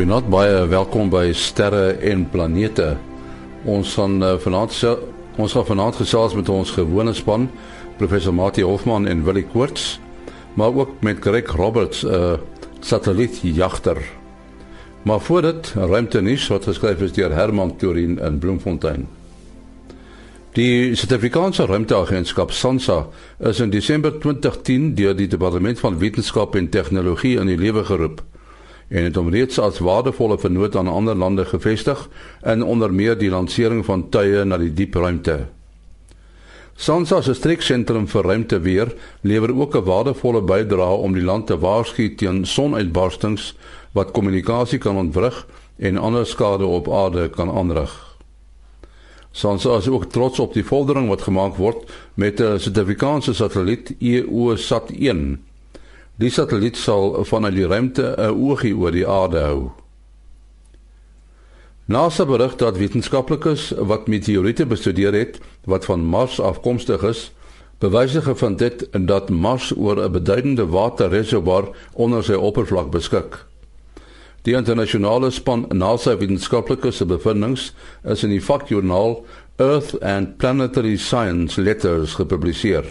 Goeienaand, 0.00 0.30
baie 0.32 0.62
welkom 0.64 1.10
by 1.12 1.26
Sterre 1.36 1.90
en 2.08 2.22
Planete. 2.32 2.94
Ons 3.68 3.90
gaan 3.98 4.14
uh, 4.24 4.30
vanaand 4.40 4.72
ons 5.36 5.52
gaan 5.52 5.66
vanaand 5.68 5.98
gesels 6.00 6.32
met 6.38 6.48
ons 6.48 6.72
gewone 6.72 7.12
span, 7.12 7.44
professor 7.98 8.32
Mati 8.32 8.64
Hofman 8.64 9.04
en 9.04 9.20
Willie 9.26 9.44
Koorts, 9.52 9.98
maar 10.56 10.72
ook 10.72 11.04
met 11.04 11.20
Greg 11.20 11.52
Roberts, 11.52 12.00
'n 12.00 12.14
uh, 12.16 12.32
satellietjagter. 12.80 14.00
Maar 15.04 15.20
voor 15.20 15.42
dit, 15.42 15.74
ruimte 15.76 16.22
nuus 16.22 16.48
wat 16.48 16.64
geskryf 16.64 17.00
is 17.00 17.12
deur 17.12 17.36
Herman 17.36 17.76
Turin 17.76 18.18
in 18.18 18.38
Bloemfontein. 18.38 19.06
Die 20.52 20.96
Suid-Afrikaanse 20.96 21.66
Ruimteagentskap 21.66 22.50
SANSA 22.50 23.06
is 23.38 23.60
in 23.60 23.70
Desember 23.70 24.18
2010 24.18 24.94
deur 24.94 25.16
die 25.16 25.28
Departement 25.28 25.78
van 25.78 25.98
Wetenskap 25.98 26.54
en 26.54 26.68
Tegnologie 26.68 27.36
in 27.36 27.46
die 27.46 27.60
lewe 27.60 27.84
geroep 27.84 28.24
en 28.90 29.06
het 29.06 29.16
hom 29.16 29.30
reeds 29.30 29.58
as 29.62 29.78
waardevolle 29.78 30.38
vennoot 30.38 30.76
aan 30.76 30.90
ander 30.90 31.14
lande 31.14 31.44
gevestig 31.46 32.08
in 32.42 32.62
onder 32.62 32.92
meer 32.92 33.18
die 33.18 33.30
lansering 33.30 33.84
van 33.86 34.08
tuie 34.10 34.44
na 34.44 34.58
die 34.58 34.72
diep 34.74 34.98
ruimte. 34.98 35.46
SANSA 36.80 37.20
se 37.22 37.34
streeksentrum 37.36 38.06
vir 38.08 38.24
ruimteweer 38.24 38.92
lewer 39.22 39.52
ook 39.54 39.76
'n 39.76 39.84
waardevolle 39.84 40.42
bydrae 40.42 40.96
om 41.06 41.14
die 41.14 41.22
land 41.22 41.46
te 41.46 41.58
waarsku 41.58 42.14
teen 42.14 42.44
sonuitbarstings 42.44 43.54
wat 43.92 44.10
kommunikasie 44.10 44.78
kan 44.78 44.96
ontwrig 44.96 45.46
en 45.78 45.96
ander 45.96 46.26
skade 46.26 46.66
op 46.66 46.88
aarde 46.88 47.28
kan 47.28 47.50
aanrig. 47.50 48.16
SANSA 49.32 49.76
is 49.76 49.88
ook 49.88 50.04
trots 50.04 50.38
op 50.38 50.54
die 50.54 50.64
vordering 50.64 51.08
wat 51.08 51.22
gemaak 51.22 51.56
word 51.56 51.90
met 52.14 52.40
'n 52.40 52.58
Suid-Afrikaanse 52.58 53.34
satelliet 53.34 53.94
EOSAT-1 53.98 55.38
Die 56.20 56.28
satelliet 56.28 56.76
sal 56.76 57.14
vanuit 57.24 57.54
die 57.56 57.66
ruimte 57.66 58.14
'n 58.18 58.34
oogie 58.36 58.76
oor 58.76 58.92
die 58.92 59.06
aarde 59.08 59.40
hou. 59.40 59.70
NASA 61.84 62.24
berig 62.24 62.56
dat 62.56 62.76
wetenskaplikes 62.76 63.72
wat 63.78 64.06
meteoriete 64.06 64.66
bestudeer 64.66 65.12
het 65.12 65.40
wat 65.64 65.84
van 65.84 66.04
Mars 66.04 66.40
afkomstig 66.40 67.02
is, 67.02 67.32
bewyse 67.78 68.22
gevind 68.22 68.60
het 68.60 68.88
dat 68.92 69.30
Mars 69.30 69.72
oor 69.76 69.96
'n 70.04 70.12
beduidende 70.12 70.66
waterreservoir 70.66 71.68
onder 71.92 72.24
sy 72.24 72.32
oppervlak 72.34 72.90
beskik. 72.90 73.46
Die 74.42 74.54
internasionale 74.54 75.30
span 75.30 75.66
NASA 75.68 76.16
wetenskaplikes 76.16 76.96
se 76.96 77.06
bevindinge 77.06 77.70
is 78.04 78.22
in 78.22 78.30
die 78.30 78.44
vakjoernaal 78.44 79.24
Earth 79.56 80.02
and 80.02 80.36
Planetary 80.36 80.96
Science 80.96 81.60
Letters 81.62 82.14
gepubliseer. 82.14 82.84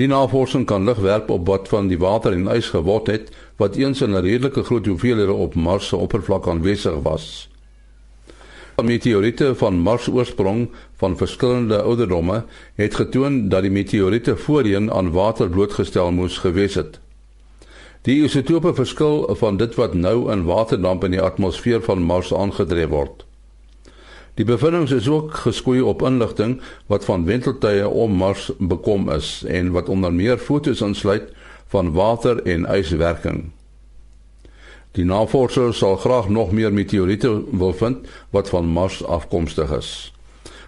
Die 0.00 0.08
navorsing 0.08 0.64
kan 0.64 0.84
lig 0.88 0.98
werp 1.04 1.30
op 1.30 1.46
wat 1.46 1.68
van 1.68 1.88
die 1.88 1.98
water 2.00 2.32
en 2.32 2.48
ys 2.48 2.70
geword 2.72 3.10
het 3.12 3.32
wat 3.60 3.76
eens 3.76 4.00
in 4.00 4.14
'n 4.16 4.24
redelike 4.24 4.62
groot 4.64 4.86
hoeveelhede 4.86 5.32
op 5.32 5.54
Mars 5.54 5.88
se 5.88 5.96
oppervlak 5.96 6.48
aanwesig 6.48 7.02
was. 7.02 7.48
Die 8.76 8.84
meteoriete 8.84 9.54
van 9.54 9.74
Mars 9.78 10.08
oorsprong 10.08 10.70
van 10.96 11.16
verskillende 11.16 11.82
ouderdomme 11.82 12.44
het 12.74 12.94
getoon 12.94 13.48
dat 13.48 13.62
die 13.62 13.70
meteoriete 13.70 14.36
voorheen 14.36 14.92
aan 14.92 15.10
water 15.12 15.48
blootgestel 15.48 16.12
moes 16.12 16.38
gewees 16.38 16.74
het. 16.74 17.00
Die 18.02 18.22
isotope 18.24 18.74
verskil 18.74 19.28
van 19.38 19.56
dit 19.56 19.74
wat 19.74 19.94
nou 19.94 20.32
in 20.32 20.44
waterdamp 20.44 21.04
in 21.04 21.10
die 21.10 21.20
atmosfeer 21.20 21.82
van 21.82 22.02
Mars 22.02 22.34
aangedreef 22.34 22.88
word. 22.88 23.26
Die 24.34 24.44
bevindings 24.48 24.90
is 24.90 25.08
ook 25.08 25.34
geskoei 25.44 25.80
op 25.80 26.02
inligting 26.02 26.60
wat 26.88 27.04
van 27.04 27.24
wenteltuie 27.24 27.88
om 27.88 28.14
Mars 28.16 28.50
bekom 28.58 29.10
is 29.10 29.42
en 29.44 29.72
wat 29.74 29.88
onder 29.88 30.12
meer 30.12 30.38
fotos 30.38 30.80
insluit 30.80 31.32
van 31.68 31.92
water 31.92 32.42
en 32.42 32.64
yswerking. 32.64 33.50
Die 34.92 35.04
navorsers 35.04 35.78
sal 35.78 35.96
graag 35.96 36.28
nog 36.28 36.52
meer 36.52 36.72
meteoriete 36.72 37.30
wil 37.50 37.72
vind 37.72 38.08
wat 38.30 38.48
van 38.48 38.66
Mars 38.66 39.04
afkomstig 39.04 39.70
is. 39.76 40.12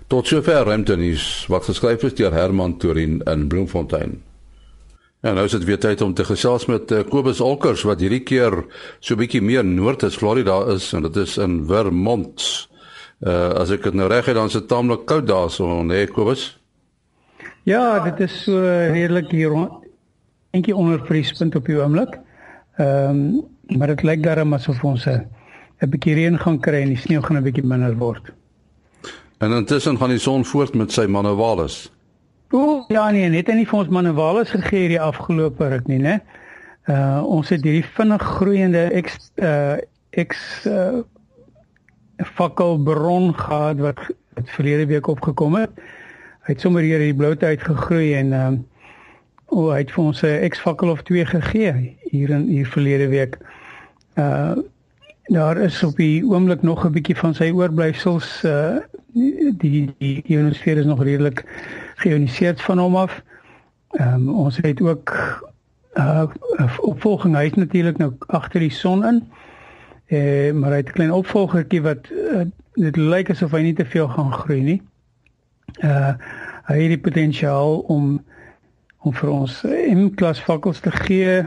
Tot 0.07 0.27
sover 0.27 0.65
ruimtenis 0.65 1.47
wat 1.49 1.65
geskryf 1.65 2.05
is 2.05 2.15
deur 2.15 2.33
Herman 2.33 2.77
Turin 2.77 3.23
in 3.25 3.49
Bloemfontein. 3.49 4.23
En 5.25 5.35
nou 5.35 5.45
is 5.49 5.57
dit 5.57 5.65
weer 5.65 5.81
tyd 5.81 6.01
om 6.05 6.13
te 6.15 6.25
gesels 6.25 6.67
met 6.69 6.91
uh, 6.93 7.01
Kobus 7.09 7.41
Olkers 7.41 7.83
wat 7.89 8.01
hierdie 8.05 8.25
keer 8.29 8.59
so 9.01 9.17
bietjie 9.17 9.41
meer 9.41 9.65
noord 9.65 10.05
as 10.05 10.17
Florida 10.21 10.59
is 10.75 10.91
en 10.93 11.09
dit 11.09 11.17
is 11.25 11.39
in 11.41 11.63
Vermont. 11.69 12.69
Uh 13.25 13.57
as 13.61 13.71
ek 13.73 13.83
dit 13.83 13.95
nou 13.97 14.09
reg 14.09 14.27
het 14.29 14.37
dan 14.37 14.51
is 14.53 14.53
dit 14.59 14.69
taamlik 14.69 15.07
koud 15.09 15.27
daar 15.27 15.51
so, 15.51 15.83
nee 15.83 16.07
Kobus. 16.07 16.59
Ja, 17.65 18.01
dit 18.05 18.21
is 18.21 18.43
so 18.45 18.61
redelik 18.93 19.31
hier 19.33 19.55
enkie 20.53 20.77
onder 20.77 21.01
vriespunt 21.07 21.57
op 21.57 21.65
die 21.67 21.81
oomblik. 21.81 22.19
Ehm 22.77 23.09
um, 23.09 23.43
maar 23.79 23.89
dit 23.89 24.03
lyk 24.03 24.23
darem 24.23 24.53
asof 24.53 24.85
ons 24.85 25.07
'n 25.07 25.25
'n 25.81 25.91
bietjie 25.91 26.15
reën 26.15 26.39
gaan 26.39 26.59
kry 26.61 26.83
en 26.83 26.93
die 26.93 27.01
sneeu 27.01 27.23
gaan 27.23 27.37
'n 27.37 27.43
bietjie 27.43 27.65
minder 27.65 27.97
word. 27.97 28.33
En 29.39 29.53
intussen 29.53 29.97
gaan 29.99 30.09
die 30.09 30.19
son 30.19 30.45
voort 30.45 30.75
met 30.75 30.93
sy 30.93 31.07
manewales. 31.07 31.91
O, 32.51 32.85
ja 32.89 33.11
nee, 33.11 33.29
net 33.29 33.49
en 33.49 33.57
nie 33.57 33.67
vir 33.67 33.79
ons 33.79 33.89
manewales 33.89 34.51
gegee 34.51 34.81
hierdie 34.81 35.01
afgelope 35.01 35.69
ruk 35.69 35.87
nie, 35.87 35.99
né? 35.99 36.21
Uh 36.89 37.25
ons 37.25 37.49
het 37.49 37.65
hierdie 37.65 37.89
vinnig 37.97 38.23
groeiende 38.23 39.03
X 39.03 39.33
uh 39.43 39.77
X 40.11 40.67
uh 40.67 41.01
fakkelbron 42.19 43.35
gehad 43.35 43.79
wat 43.79 43.99
het 44.35 44.51
verlede 44.51 44.87
week 44.87 45.07
opgekom 45.07 45.55
het. 45.55 45.71
Hy 46.45 46.53
het 46.53 46.61
sommer 46.61 46.83
hier 46.83 46.99
die 46.99 47.15
bloute 47.15 47.47
uitgegroei 47.47 48.15
en 48.15 48.33
ehm 48.33 48.47
um, 48.47 48.63
o, 49.55 49.71
hy 49.71 49.79
het 49.85 49.93
vir 49.93 50.05
ons 50.05 50.23
'n 50.23 50.49
X-fakkel 50.49 50.91
of 50.91 51.03
twee 51.03 51.27
gegee 51.27 51.97
hier 52.11 52.31
in 52.31 52.49
hier 52.49 52.67
verlede 52.67 53.09
week. 53.09 53.39
Uh 54.15 54.57
daar 55.25 55.57
is 55.57 55.83
op 55.83 55.97
die 55.97 56.25
oomblik 56.25 56.63
nog 56.63 56.85
'n 56.85 56.93
bietjie 56.93 57.17
van 57.17 57.35
sy 57.35 57.51
oorblyfsels 57.51 58.45
uh 58.45 58.77
die 59.59 59.95
die 59.99 60.23
ionosfeer 60.27 60.77
is 60.77 60.85
nog 60.85 61.03
redelik 61.03 61.45
geïoniseerd 61.95 62.61
van 62.61 62.79
hom 62.79 62.97
af. 62.97 63.23
Ehm 63.91 64.15
um, 64.15 64.29
ons 64.29 64.57
het 64.57 64.81
ook 64.81 65.11
uh 65.95 66.25
opvolging 66.81 67.37
hy 67.37 67.45
is 67.45 67.55
natuurlik 67.55 67.97
nou 67.97 68.13
agter 68.27 68.61
die 68.61 68.71
son 68.71 69.05
in. 69.05 69.23
Eh 70.07 70.53
maar 70.53 70.71
hy 70.71 70.77
het 70.77 70.89
'n 70.89 70.93
klein 70.93 71.13
opvolgertjie 71.13 71.83
wat 71.83 72.11
uh, 72.11 72.41
dit 72.73 72.97
lyk 72.97 73.31
asof 73.31 73.51
hy 73.51 73.63
nie 73.63 73.75
te 73.75 73.85
veel 73.85 74.09
gaan 74.09 74.33
groei 74.33 74.61
nie. 74.61 74.83
Uh 75.81 76.15
hy 76.65 76.79
het 76.81 76.89
die 76.89 76.99
potensiaal 76.99 77.79
om 77.79 78.25
om 79.05 79.13
vir 79.13 79.31
ons 79.31 79.63
M-klas 79.93 80.41
vakkels 80.41 80.81
te 80.81 80.91
gee 80.91 81.45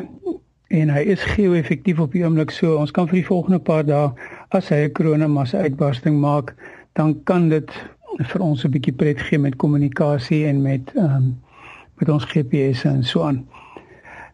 en 0.68 0.90
hy 0.90 1.04
is 1.14 1.24
geo-effektief 1.24 2.00
op 2.00 2.12
die 2.12 2.24
oomblik 2.26 2.52
so. 2.52 2.76
Ons 2.78 2.92
kan 2.92 3.08
vir 3.08 3.22
die 3.22 3.26
volgende 3.26 3.60
paar 3.60 3.86
dae 3.86 4.12
as 4.50 4.70
hy 4.70 4.86
'n 4.86 4.92
koronamassa 4.92 5.58
uitbarsting 5.58 6.20
maak, 6.20 6.54
dan 6.94 7.24
kan 7.24 7.50
dit 7.50 7.72
vir 8.18 8.42
ons 8.42 8.66
'n 8.66 8.72
bietjie 8.72 8.94
pret 8.94 9.22
gee 9.22 9.40
met 9.40 9.56
kommunikasie 9.56 10.46
en 10.46 10.62
met 10.62 10.94
ehm 10.96 11.16
um, 11.16 11.36
met 11.98 12.10
ons 12.10 12.26
GPS 12.26 12.84
en 12.86 13.04
so 13.04 13.24
aan. 13.24 13.48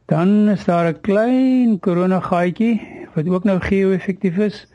Dan 0.05 0.49
is 0.49 0.65
daar 0.65 0.91
'n 0.91 1.01
klein 1.01 1.79
koronagaatjie 1.79 3.02
wat 3.13 3.27
ook 3.29 3.43
nou 3.43 3.59
geo-effektief 3.59 4.37
is. 4.37 4.67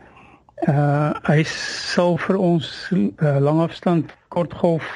Uh 0.66 1.14
hy 1.28 1.42
sal 1.46 2.16
vir 2.18 2.36
ons 2.36 2.90
uh, 2.92 3.38
langafstand 3.38 4.10
kortgolf 4.34 4.86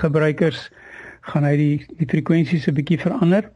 gebruikers 0.00 0.70
gaan 1.28 1.44
hy 1.44 1.56
die 1.56 1.74
die 1.98 2.08
frekwensies 2.08 2.68
'n 2.68 2.76
bietjie 2.76 3.00
verander. 3.00 3.50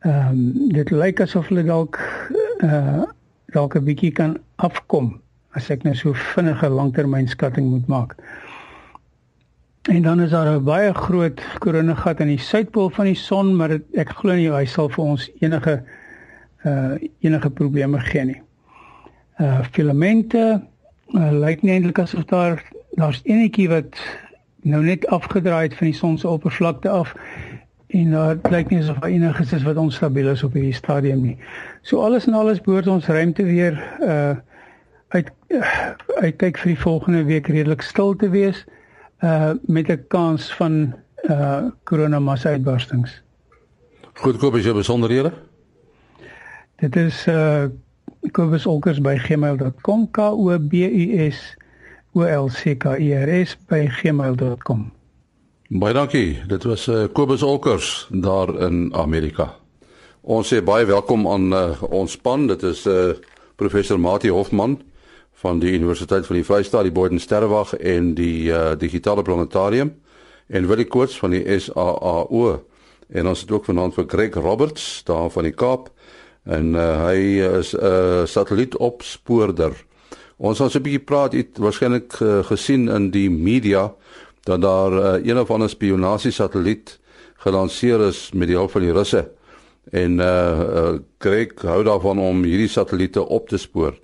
Ehm 0.00 0.28
um, 0.28 0.68
dit 0.72 0.90
lyk 0.90 1.20
asof 1.20 1.48
hulle 1.48 1.64
dalk 1.64 2.00
uh 2.64 3.04
dalk 3.52 3.76
'n 3.76 3.84
bietjie 3.84 4.12
kan 4.12 4.38
afkom 4.56 5.20
as 5.52 5.70
ek 5.70 5.82
nou 5.84 5.94
so 5.94 6.12
vinnige 6.14 6.68
langtermynskatting 6.68 7.70
moet 7.70 7.86
maak. 7.86 8.16
En 9.90 10.02
dan 10.02 10.20
is 10.20 10.30
daar 10.30 10.48
'n 10.56 10.64
baie 10.64 10.94
groot 10.94 11.40
koronagat 11.58 12.20
aan 12.20 12.32
die 12.32 12.38
suidpool 12.38 12.90
van 12.90 13.04
die 13.04 13.14
son, 13.14 13.56
maar 13.56 13.68
het, 13.68 13.84
ek 13.94 14.08
glo 14.08 14.34
nie 14.34 14.50
hy 14.50 14.64
sal 14.64 14.88
vir 14.88 15.04
ons 15.04 15.30
enige 15.40 15.82
uh 16.64 16.96
enige 17.20 17.50
probleme 17.50 18.00
gee 18.00 18.24
nie. 18.24 18.42
Uh 19.40 19.62
filamente 19.72 20.60
uh, 21.16 21.30
lyk 21.32 21.62
nie 21.62 21.72
eintlik 21.72 21.98
asof 21.98 22.26
daar 22.28 22.60
daar's 23.00 23.20
enetjie 23.24 23.68
wat 23.70 23.96
nou 24.68 24.82
net 24.84 25.06
afgedraai 25.06 25.62
het 25.68 25.76
van 25.78 25.88
die 25.88 25.96
son 25.96 26.18
se 26.18 26.28
oppervlakte 26.28 26.88
af 26.88 27.14
en 27.86 28.10
daar 28.10 28.36
uh, 28.36 28.50
lyk 28.52 28.68
nie 28.68 28.82
asof 28.82 29.00
enigiets 29.04 29.52
is 29.56 29.64
wat 29.64 29.80
onstabiel 29.80 30.28
is 30.28 30.42
op 30.42 30.52
hierdie 30.52 30.76
stadium 30.76 31.22
nie. 31.24 31.38
So 31.82 32.02
alles 32.04 32.26
en 32.26 32.36
alles 32.38 32.60
behoort 32.60 32.86
ons 32.86 33.06
ruimte 33.06 33.44
weer 33.44 33.80
uh 34.00 34.36
uit 35.10 35.30
uh, 35.48 35.90
uitkyk 36.22 36.58
vir 36.62 36.70
die 36.70 36.78
volgende 36.78 37.24
week 37.26 37.48
redelik 37.50 37.82
stil 37.82 38.12
te 38.16 38.28
wees 38.30 38.64
uh 39.24 39.56
met 39.66 39.88
'n 39.90 40.04
kans 40.08 40.52
van 40.54 40.94
uh 41.28 41.72
koronamassa 41.84 42.50
uitbarstings. 42.50 43.22
Goed, 44.14 44.36
koop 44.36 44.54
as 44.54 44.64
jy 44.64 44.72
besonderhede. 44.72 45.32
Dit 46.76 46.96
is 46.96 47.26
uh 47.26 47.66
kobusolkers@gmail.com 48.32 50.10
k 50.10 50.18
o 50.30 50.58
b 50.58 50.72
u 50.84 51.30
s 51.30 51.56
o 52.12 52.20
l 52.22 52.48
c 52.48 52.76
k 52.76 52.96
e 52.98 53.14
r 53.14 53.46
s 53.46 53.56
by 53.68 53.88
gmail.com. 53.88 54.92
Baie 55.70 55.94
dankie. 55.94 56.42
Dit 56.46 56.64
was 56.64 56.88
uh 56.88 57.06
Kobus 57.12 57.42
Olkers 57.42 58.08
daar 58.10 58.50
in 58.66 58.94
Amerika. 58.94 59.54
Ons 60.20 60.52
sê 60.52 60.62
baie 60.62 60.84
welkom 60.84 61.28
aan 61.30 61.52
uh, 61.52 61.82
ons 61.90 62.12
span. 62.12 62.46
Dit 62.46 62.62
is 62.62 62.86
uh 62.86 63.14
professor 63.56 64.00
Mati 64.00 64.30
Hofman 64.30 64.80
van 65.40 65.58
die 65.58 65.72
Universiteit 65.72 66.26
van 66.26 66.36
die 66.36 66.44
Vrystaat, 66.44 66.82
die 66.82 66.92
Boden 66.92 67.20
Sterrewag 67.20 67.74
en 67.76 68.14
die 68.14 68.50
uh, 68.50 68.72
digitale 68.78 69.22
planetarium 69.22 69.94
en 70.48 70.66
Willie 70.66 70.88
Koorts 70.88 71.18
van 71.18 71.30
die 71.30 71.44
SAAO. 71.60 72.64
En 73.08 73.26
ons 73.26 73.40
het 73.40 73.50
ook 73.50 73.64
vanaand 73.64 73.94
vir 73.94 74.04
Greg 74.08 74.34
Roberts 74.34 75.02
daar 75.04 75.30
van 75.30 75.46
die 75.46 75.54
Kaap 75.54 75.88
en 76.44 76.74
uh, 76.74 77.04
hy 77.06 77.40
is 77.58 77.74
'n 77.74 77.84
uh, 77.84 78.26
satellietopspoorder. 78.26 79.72
Ons 80.36 80.58
gaan 80.58 80.70
so 80.70 80.78
'n 80.78 80.82
bietjie 80.82 81.04
praat, 81.04 81.32
het 81.32 81.58
waarskynlik 81.58 82.20
uh, 82.20 82.44
gesien 82.44 82.88
in 82.88 83.10
die 83.10 83.30
media 83.30 83.92
dat 84.44 84.62
daar 84.62 84.92
uh, 84.92 85.26
een 85.26 85.38
of 85.38 85.50
ander 85.50 85.68
spionasie 85.68 86.32
satelliet 86.32 86.98
gelanseer 87.36 88.00
is 88.00 88.32
met 88.32 88.48
die 88.48 88.56
hulp 88.56 88.70
van 88.70 88.80
die 88.80 88.92
Russe. 88.92 89.30
En 89.90 90.18
uh, 90.18 90.60
uh 90.60 90.98
Greg 91.18 91.62
hou 91.62 91.82
daarvan 91.84 92.18
om 92.18 92.42
hierdie 92.44 92.68
satelliete 92.68 93.26
op 93.26 93.48
te 93.48 93.58
spoor. 93.58 93.96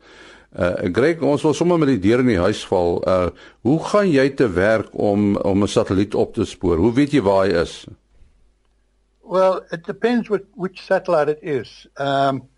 Uh 0.58 0.92
Greg, 0.92 1.20
ons 1.20 1.42
wil 1.42 1.54
sommer 1.54 1.78
met 1.78 1.88
die 1.88 2.00
deur 2.08 2.24
in 2.24 2.32
die 2.32 2.40
huis 2.40 2.64
val. 2.66 3.02
Uh 3.06 3.28
hoe 3.60 3.78
gaan 3.84 4.10
jy 4.10 4.30
te 4.30 4.48
werk 4.52 4.88
om 4.92 5.36
om 5.36 5.62
'n 5.62 5.68
satelliet 5.68 6.14
op 6.14 6.34
te 6.34 6.44
spoor? 6.44 6.76
Hoe 6.76 6.92
weet 6.92 7.12
jy 7.12 7.22
waar 7.22 7.46
hy 7.46 7.60
is? 7.60 7.86
Well, 9.28 9.67
it 9.73 9.82
depends 9.82 10.31
what 10.31 10.44
which 10.55 10.87
satellite 10.87 11.28
it 11.28 11.40
is. 11.43 11.69
Um 11.96 12.49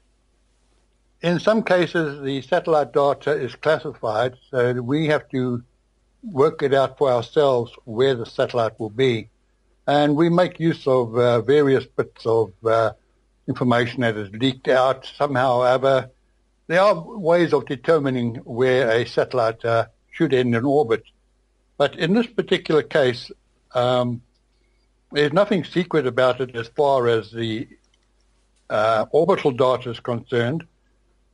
in 1.22 1.40
some 1.40 1.62
cases 1.62 2.22
the 2.22 2.42
satellite 2.42 2.92
data 2.92 3.32
is 3.32 3.54
classified 3.54 4.36
so 4.50 4.74
we 4.74 5.06
have 5.06 5.26
to 5.30 5.62
work 6.22 6.62
it 6.62 6.74
out 6.74 6.98
for 6.98 7.10
ourselves 7.10 7.72
where 7.84 8.14
the 8.14 8.26
satellite 8.26 8.78
will 8.78 8.90
be. 8.90 9.30
And 9.86 10.14
we 10.14 10.28
make 10.28 10.60
use 10.60 10.86
of 10.86 11.16
uh, 11.16 11.40
various 11.40 11.86
bits 11.86 12.26
of 12.26 12.52
uh, 12.64 12.92
information 13.48 14.02
that 14.02 14.18
is 14.18 14.30
leaked 14.30 14.68
out 14.68 15.10
somehow 15.16 15.60
or 15.60 15.66
other. 15.66 16.10
There 16.66 16.82
are 16.82 16.94
ways 17.30 17.54
of 17.54 17.64
determining 17.64 18.36
where 18.44 18.90
a 18.90 19.06
satellite 19.06 19.64
uh, 19.64 19.86
should 20.10 20.34
end 20.34 20.54
in 20.54 20.64
orbit. 20.66 21.04
But 21.78 21.98
in 21.98 22.12
this 22.12 22.26
particular 22.26 22.82
case, 22.82 23.30
um, 23.72 24.20
there's 25.12 25.32
nothing 25.32 25.64
secret 25.64 26.06
about 26.06 26.40
it 26.40 26.54
as 26.54 26.68
far 26.68 27.08
as 27.08 27.30
the 27.30 27.68
uh, 28.70 29.06
orbital 29.10 29.50
data 29.50 29.90
is 29.90 30.00
concerned. 30.00 30.66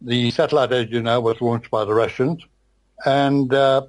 The 0.00 0.30
satellite, 0.30 0.72
as 0.72 0.90
you 0.90 1.02
know, 1.02 1.20
was 1.20 1.40
launched 1.40 1.70
by 1.70 1.84
the 1.84 1.94
Russians. 1.94 2.42
And 3.04 3.52
uh, 3.52 3.86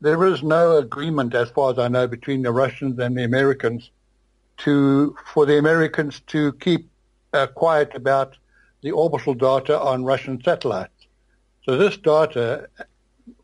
there 0.00 0.24
is 0.24 0.42
no 0.42 0.78
agreement, 0.78 1.34
as 1.34 1.50
far 1.50 1.72
as 1.72 1.78
I 1.78 1.88
know, 1.88 2.08
between 2.08 2.42
the 2.42 2.52
Russians 2.52 2.98
and 2.98 3.16
the 3.16 3.24
Americans 3.24 3.90
to 4.58 5.16
for 5.32 5.46
the 5.46 5.58
Americans 5.58 6.20
to 6.26 6.52
keep 6.54 6.90
uh, 7.32 7.46
quiet 7.46 7.94
about 7.94 8.36
the 8.82 8.90
orbital 8.90 9.34
data 9.34 9.78
on 9.80 10.04
Russian 10.04 10.42
satellites. 10.42 11.06
So 11.64 11.76
this 11.76 11.96
data 11.96 12.68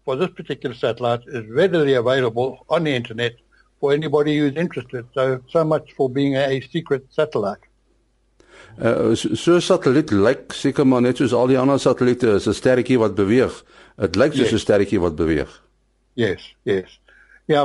for 0.05 0.17
this 0.17 0.31
particular 0.31 0.75
satellite 0.75 1.23
is 1.27 1.47
readily 1.47 1.95
available 1.95 2.65
on 2.69 2.85
the 2.85 2.95
internet 2.95 3.37
for 3.81 3.93
anybody 3.93 4.39
who's 4.39 4.57
interested. 4.57 5.07
So 5.15 5.41
so 5.49 5.65
much 5.65 5.93
for 5.97 6.11
being 6.11 6.37
a 6.37 6.61
secret 6.61 7.07
satellite. 7.11 7.65
Uh, 8.79 9.15
so 9.15 9.59
satelliet 9.61 10.11
lyk 10.11 10.53
seker 10.53 10.85
maar 10.85 11.01
net 11.01 11.17
soos 11.17 11.33
al 11.33 11.49
die 11.49 11.59
ander 11.59 11.79
satelliete 11.79 12.35
is 12.37 12.47
'n 12.47 12.53
sterretjie 12.53 12.99
wat 12.99 13.15
beweeg. 13.15 13.63
Dit 13.97 14.17
lyk 14.17 14.33
soos 14.33 14.53
'n 14.53 14.59
yes. 14.59 14.63
sterretjie 14.63 15.01
wat 15.01 15.17
beweeg. 15.17 15.63
Yes, 16.15 16.55
yes. 16.65 16.99
Yeah, 17.47 17.65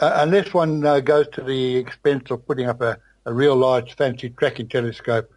uh, 0.00 0.12
unless 0.22 0.52
one 0.52 0.84
uh, 0.86 1.00
goes 1.00 1.28
to 1.32 1.42
the 1.42 1.76
expense 1.76 2.30
of 2.30 2.46
putting 2.46 2.68
up 2.68 2.80
a, 2.80 2.98
a 3.24 3.32
real 3.32 3.56
large 3.56 3.94
fancy 3.94 4.30
tracking 4.30 4.68
telescope, 4.68 5.30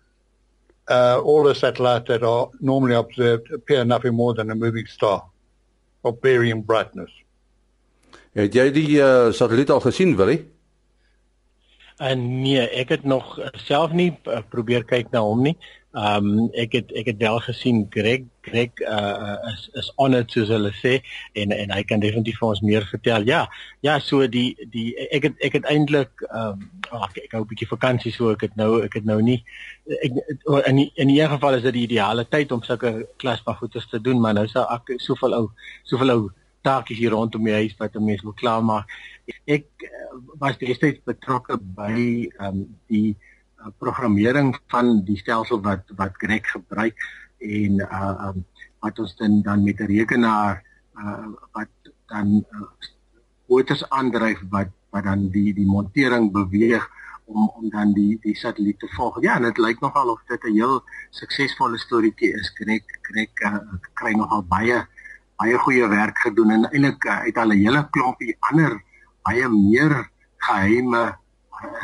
uh, 0.87 1.19
all 1.23 1.43
the 1.43 1.55
satellites 1.55 2.07
that 2.07 2.23
are 2.23 2.49
normally 2.59 2.95
observed 2.95 3.51
appear 3.51 3.85
nothing 3.85 4.15
more 4.15 4.33
than 4.33 4.51
a 4.51 4.55
moving 4.55 4.85
star 4.87 5.23
of 6.03 6.21
varying 6.21 6.61
brightness. 6.61 7.09
Het 8.37 8.53
jy 8.53 8.67
die 8.69 8.99
uh, 9.01 9.31
satelliet 9.33 9.71
al 9.73 9.81
gesien, 9.81 10.11
Willie? 10.15 10.43
En 11.97 12.19
uh, 12.21 12.35
nee, 12.43 12.61
ek 12.61 12.91
het 12.93 13.07
nog 13.09 13.31
self 13.65 13.95
nie 13.97 14.11
uh, 14.29 14.43
probeer 14.53 14.85
kyk 14.85 15.09
na 15.09 15.23
hom 15.25 15.41
nie. 15.47 15.55
Ehm 15.97 16.27
um, 16.27 16.49
ek 16.53 16.75
het 16.77 16.93
ek 16.99 17.09
het 17.09 17.17
wel 17.23 17.39
gesien 17.41 17.79
Greg 17.89 18.27
Greg 18.45 18.83
uh, 18.85 19.33
is 19.49 19.63
is 19.81 19.89
on 19.97 20.13
it 20.13 20.29
soos 20.29 20.53
hulle 20.53 20.69
sê 20.83 20.99
en 21.33 21.55
en 21.55 21.73
hy 21.73 21.81
kan 21.89 22.03
definitief 22.03 22.37
vir 22.37 22.51
ons 22.51 22.61
meer 22.61 22.85
vertel. 22.85 23.25
Ja. 23.25 23.47
Ja, 23.81 23.97
so 23.97 24.27
die 24.29 24.53
die 24.69 24.91
ek 25.09 25.31
het 25.31 25.41
ek 25.49 25.57
het 25.57 25.65
eintlik 25.73 26.21
ehm 26.29 26.61
um, 26.61 26.69
oh, 26.91 27.01
ek 27.09 27.17
ek 27.25 27.33
hou 27.33 27.41
'n 27.41 27.49
bietjie 27.49 27.73
vakansie 27.73 28.13
so 28.13 28.35
ek 28.37 28.45
het 28.45 28.55
nou 28.61 28.83
ek 28.85 29.01
het 29.01 29.05
nou 29.09 29.17
nie 29.21 29.41
ek 29.97 30.21
in 30.69 30.83
die, 30.83 30.91
in 30.93 31.09
die 31.09 31.23
geval 31.25 31.57
is 31.57 31.65
dit 31.65 31.73
die 31.73 31.87
ideale 31.89 32.29
tyd 32.29 32.51
om 32.51 32.61
sulke 32.61 33.07
klas 33.17 33.41
van 33.41 33.57
goeders 33.57 33.89
te 33.89 34.01
doen, 34.01 34.21
maar 34.21 34.37
nou 34.37 34.45
sou 34.47 34.67
ek 34.69 34.99
soveel 35.01 35.33
ou 35.33 35.47
soveel 35.89 36.13
ou 36.13 36.27
taakies 36.61 36.97
hier 36.97 37.11
rondom 37.11 37.43
my 37.43 37.51
huis 37.51 37.75
wat 37.77 37.95
'n 37.95 38.05
mens 38.05 38.21
wil 38.21 38.33
klaarmaak. 38.33 38.85
Ek 39.45 39.67
was 40.39 40.57
destyds 40.57 41.01
betrokke 41.05 41.57
by 41.57 42.29
ehm 42.39 42.45
um, 42.47 42.77
die 42.87 43.15
uh, 43.59 43.71
programmering 43.77 44.55
van 44.67 45.03
die 45.05 45.17
stelsel 45.17 45.61
wat 45.61 45.83
wat 45.95 46.17
Greg 46.17 46.45
gebruik 46.51 46.97
en 47.39 47.81
uh 47.81 48.29
um, 48.29 48.45
wat 48.79 48.99
ons 48.99 49.15
dan 49.15 49.41
dan 49.41 49.63
met 49.63 49.79
'n 49.79 49.91
rekenaar 49.91 50.63
uh 50.97 51.27
wat 51.51 51.73
dan 52.07 52.45
uh, 52.51 52.67
motors 53.47 53.89
aandryf 53.89 54.41
wat 54.49 54.71
wat 54.89 55.03
dan 55.03 55.29
die 55.29 55.53
die 55.53 55.65
montering 55.65 56.31
beweeg 56.31 56.89
om 57.25 57.51
om 57.59 57.69
dan 57.69 57.93
die 57.93 58.17
die 58.21 58.35
satelliet 58.35 58.79
te 58.79 58.87
volg. 58.95 59.21
Ja, 59.21 59.39
dit 59.39 59.57
lyk 59.57 59.79
nogal 59.79 60.09
of 60.09 60.21
dit 60.27 60.43
'n 60.43 60.53
heel 60.53 60.83
suksesvolle 61.09 61.77
storieetjie 61.77 62.33
is. 62.33 62.51
Greg 62.55 62.83
Greg 63.01 63.31
uh, 63.43 63.57
kry 63.93 64.13
nogal 64.13 64.43
baie 64.43 64.87
baie 65.37 65.57
goeie 65.57 65.87
werk 65.87 66.19
gedoen 66.25 66.51
en 66.51 66.69
eintlik 66.69 67.05
uh, 67.05 67.19
uit 67.27 67.37
al 67.37 67.53
'n 67.53 67.63
hele 67.63 67.87
klompie 67.89 68.35
ander 68.49 68.81
baie 69.23 69.47
meer 69.49 70.09
geheime 70.37 71.17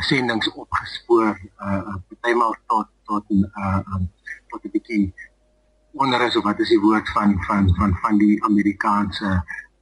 sendings 0.08 0.48
opgespoor 0.54 1.34
uh 1.60 1.94
partymal 2.08 2.54
tot 2.66 2.88
tot 3.04 3.24
uh 3.30 3.80
um, 3.94 4.10
tot 4.48 4.64
'n 4.64 4.70
bietjie 4.72 5.14
onderus 5.92 6.38
wat 6.42 6.60
is 6.60 6.68
die 6.68 6.80
woord 6.80 7.08
van 7.16 7.34
van 7.46 7.74
van 7.78 7.96
van 8.02 8.18
die 8.18 8.42
Amerikaanse 8.44 9.30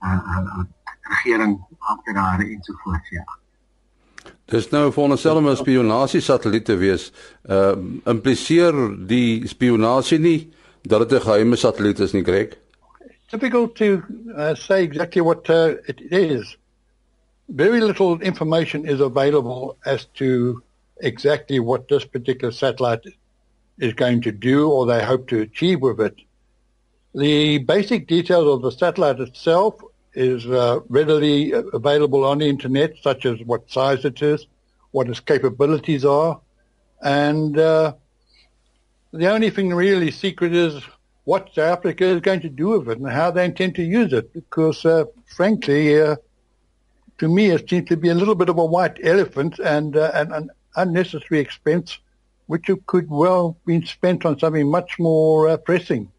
uh 0.00 0.20
uh 0.36 0.64
regering 1.12 1.60
amptenare 1.78 2.44
ensovoorts 2.44 3.08
ja. 3.10 3.24
Dis 4.52 4.68
nou 4.70 4.90
vir 4.92 5.02
ons 5.02 5.20
selfs 5.20 5.48
'n 5.50 5.56
spionasie 5.56 6.20
satelliet 6.20 6.64
te 6.64 6.76
wees. 6.76 7.12
Uh 7.48 7.76
impliseer 8.04 8.74
die 9.06 9.48
spionasie 9.48 10.18
nie 10.18 10.52
dat 10.82 11.08
dit 11.08 11.18
'n 11.18 11.24
geheime 11.24 11.56
satelliet 11.56 12.00
is 12.00 12.12
nie, 12.12 12.24
Greg? 12.24 12.61
Difficult 13.32 13.76
to 13.76 14.04
uh, 14.36 14.54
say 14.54 14.84
exactly 14.84 15.22
what 15.22 15.48
uh, 15.48 15.76
it 15.88 16.00
is. 16.12 16.54
very 17.48 17.80
little 17.80 18.20
information 18.20 18.86
is 18.86 19.00
available 19.00 19.78
as 19.86 20.04
to 20.20 20.62
exactly 21.00 21.58
what 21.58 21.88
this 21.88 22.04
particular 22.04 22.52
satellite 22.52 23.04
is 23.78 23.94
going 23.94 24.20
to 24.22 24.32
do 24.32 24.70
or 24.70 24.84
they 24.84 25.02
hope 25.02 25.28
to 25.28 25.40
achieve 25.40 25.80
with 25.80 25.98
it. 26.00 26.16
The 27.14 27.58
basic 27.58 28.06
details 28.06 28.46
of 28.46 28.62
the 28.62 28.70
satellite 28.70 29.20
itself 29.20 29.80
is 30.14 30.46
uh, 30.46 30.80
readily 30.88 31.52
available 31.52 32.24
on 32.24 32.38
the 32.38 32.48
internet, 32.48 32.96
such 33.02 33.24
as 33.24 33.40
what 33.44 33.70
size 33.70 34.04
it 34.04 34.20
is, 34.22 34.46
what 34.90 35.08
its 35.08 35.20
capabilities 35.20 36.04
are, 36.04 36.38
and 37.02 37.58
uh, 37.58 37.94
the 39.12 39.28
only 39.30 39.48
thing 39.48 39.74
really 39.74 40.10
secret 40.10 40.54
is 40.54 40.82
what 41.24 41.48
South 41.54 41.78
Africa 41.78 42.04
is 42.04 42.20
going 42.20 42.40
to 42.40 42.48
do 42.48 42.78
with 42.78 42.88
it 42.88 42.98
and 42.98 43.10
how 43.10 43.30
they 43.30 43.44
intend 43.44 43.74
to 43.76 43.82
use 43.82 44.12
it. 44.12 44.32
Because, 44.32 44.84
uh, 44.84 45.04
frankly, 45.26 46.00
uh, 46.00 46.16
to 47.18 47.28
me, 47.28 47.50
it 47.50 47.68
seems 47.68 47.88
to 47.88 47.96
be 47.96 48.08
a 48.08 48.14
little 48.14 48.34
bit 48.34 48.48
of 48.48 48.58
a 48.58 48.64
white 48.64 48.98
elephant 49.02 49.58
and, 49.60 49.96
uh, 49.96 50.10
and 50.14 50.32
an 50.32 50.50
unnecessary 50.76 51.38
expense, 51.38 51.98
which 52.46 52.68
could 52.86 53.08
well 53.08 53.56
be 53.66 53.84
spent 53.86 54.24
on 54.24 54.38
something 54.38 54.68
much 54.68 54.98
more 54.98 55.48
uh, 55.48 55.56
pressing. 55.56 56.10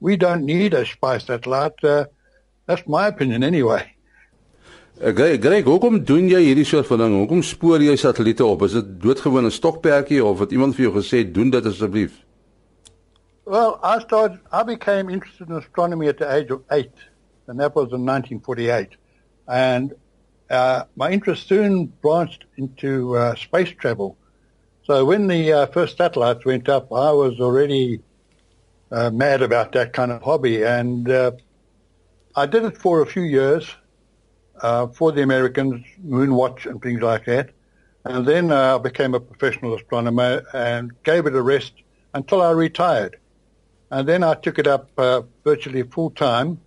We 0.00 0.16
don't 0.16 0.44
need 0.44 0.74
a 0.74 0.86
spy 0.86 1.18
satellite. 1.18 1.82
Uh, 1.82 2.06
that's 2.66 2.86
my 2.86 3.08
opinion 3.08 3.42
anyway. 3.42 3.88
Uh, 5.00 5.10
Greg, 5.10 5.40
Greg, 5.42 5.64
hoekom 5.64 6.04
doen 6.04 6.28
jy 6.30 6.38
hierdie 6.44 6.66
soort 6.68 6.86
van 6.86 7.00
ding? 7.02 7.14
Hoekom 7.24 7.40
spoor 7.42 7.82
jy 7.82 7.96
satelliete 7.98 8.44
op? 8.46 8.62
Is 8.62 8.76
dit 8.76 8.90
doodgewone 9.02 9.50
stokperdjie 9.50 10.22
of 10.22 10.44
het 10.44 10.52
iemand 10.54 10.76
vir 10.76 10.86
jou 10.86 10.92
gesê 11.00 11.24
doen 11.26 11.50
dit 11.50 11.66
asseblief? 11.66 12.20
Well, 13.52 13.78
I 13.82 13.98
started 13.98 14.40
I 14.50 14.62
became 14.62 15.10
interested 15.10 15.50
in 15.50 15.56
astronomy 15.56 16.08
at 16.08 16.16
the 16.16 16.34
age 16.34 16.50
of 16.50 16.64
8 16.72 16.90
and 17.48 17.60
that 17.60 17.74
was 17.76 17.92
in 17.92 18.06
1948. 18.06 18.88
And 19.46 19.92
uh, 20.48 20.84
my 20.96 21.10
interest 21.10 21.48
soon 21.48 21.84
branched 22.00 22.46
into 22.56 23.14
uh, 23.14 23.34
space 23.34 23.68
travel. 23.72 24.16
So 24.84 25.04
when 25.04 25.26
the 25.26 25.52
uh, 25.52 25.66
first 25.66 25.98
satellites 25.98 26.46
went 26.46 26.70
up, 26.70 26.90
I 26.94 27.12
was 27.12 27.40
already 27.40 28.00
uh, 28.90 29.10
mad 29.10 29.42
about 29.42 29.72
that 29.72 29.92
kind 29.92 30.12
of 30.12 30.22
hobby, 30.22 30.64
and 30.64 31.10
uh, 31.10 31.32
I 32.34 32.46
did 32.46 32.64
it 32.64 32.78
for 32.78 33.02
a 33.02 33.06
few 33.06 33.24
years 33.24 33.70
uh, 34.62 34.86
for 34.86 35.12
the 35.12 35.20
Americans, 35.20 35.84
Moonwatch 36.02 36.64
and 36.64 36.80
things 36.80 37.02
like 37.02 37.26
that. 37.26 37.50
And 38.06 38.24
then 38.24 38.50
I 38.50 38.78
became 38.78 39.12
a 39.12 39.20
professional 39.20 39.74
astronomer 39.74 40.42
and 40.54 40.90
gave 41.02 41.26
it 41.26 41.34
a 41.34 41.42
rest 41.42 41.74
until 42.14 42.40
I 42.40 42.52
retired. 42.52 43.18
And 43.92 44.08
then 44.08 44.24
I 44.24 44.34
took 44.34 44.58
it 44.58 44.66
up 44.66 44.90
uh, 44.96 45.20
virtually 45.44 45.82
full 45.82 46.10
time. 46.10 46.58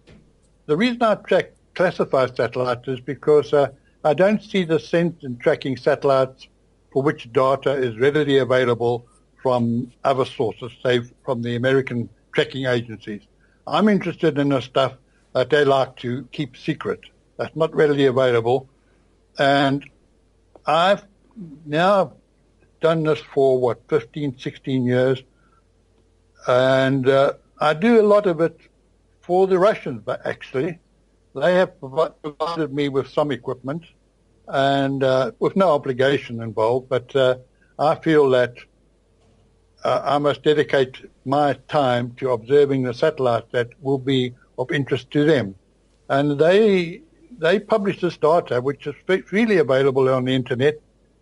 The 0.68 0.78
reason 0.78 1.02
I 1.02 1.16
track 1.16 1.54
classify 1.74 2.28
satellites 2.28 2.88
is 2.88 3.00
because 3.00 3.52
uh, 3.52 3.70
I 4.04 4.14
don't 4.14 4.42
see 4.42 4.64
the 4.64 4.80
sense 4.80 5.24
in 5.24 5.38
tracking 5.38 5.76
satellites 5.76 6.48
for 6.94 7.02
which 7.02 7.34
data 7.34 7.72
is 7.72 7.98
readily 7.98 8.38
available 8.38 9.08
from 9.42 9.92
other 10.04 10.26
sources, 10.26 10.72
say 10.84 11.02
from 11.26 11.42
the 11.42 11.56
American 11.56 12.10
tracking 12.34 12.68
agencies. 12.68 13.24
I'm 13.66 13.90
interested 13.90 14.38
in 14.38 14.50
the 14.50 14.62
stuff 14.62 14.94
that 15.34 15.50
they 15.50 15.66
like 15.66 15.96
to 15.98 16.26
keep 16.32 16.56
secret. 16.56 17.00
That's 17.38 17.56
not 17.56 17.74
readily 17.76 18.06
available. 18.06 18.70
And 19.40 19.84
I've 20.68 21.04
now 21.66 22.14
done 22.82 23.02
this 23.04 23.20
for 23.34 23.60
what, 23.60 23.82
15, 23.90 24.38
16 24.38 24.86
years. 24.86 25.24
And 26.48 27.08
uh, 27.08 27.34
I 27.60 27.74
do 27.74 28.02
a 28.02 28.06
lot 28.06 28.28
of 28.28 28.42
it 28.42 28.58
for 29.22 29.48
the 29.48 29.60
Russians, 29.60 30.02
but 30.06 30.26
actually. 30.26 30.80
They 31.36 31.56
have 31.56 31.78
provided 31.82 32.74
me 32.74 32.88
with 32.88 33.10
some 33.10 33.30
equipment 33.30 33.84
and 34.48 35.04
uh, 35.04 35.32
with 35.40 35.58
no 35.58 35.72
obligation 35.72 36.42
involved, 36.42 36.88
but 36.88 37.14
uh, 37.14 37.40
I 37.78 37.96
feel 37.96 38.30
that 38.30 38.56
uh, 39.84 40.02
I 40.06 40.18
must 40.18 40.44
dedicate 40.44 40.96
my 41.26 41.60
time 41.68 42.14
to 42.20 42.32
observing 42.32 42.84
the 42.84 42.94
satellites 42.94 43.48
that 43.52 43.70
will 43.82 43.98
be 43.98 44.34
of 44.58 44.72
interest 44.72 45.12
to 45.12 45.26
them. 45.26 45.56
And 46.08 46.40
they 46.40 47.02
they 47.38 47.60
publish 47.60 48.00
this 48.00 48.16
data, 48.16 48.62
which 48.62 48.88
is 48.88 48.96
freely 49.28 49.58
available 49.58 50.08
on 50.08 50.24
the 50.24 50.34
internet, 50.34 50.80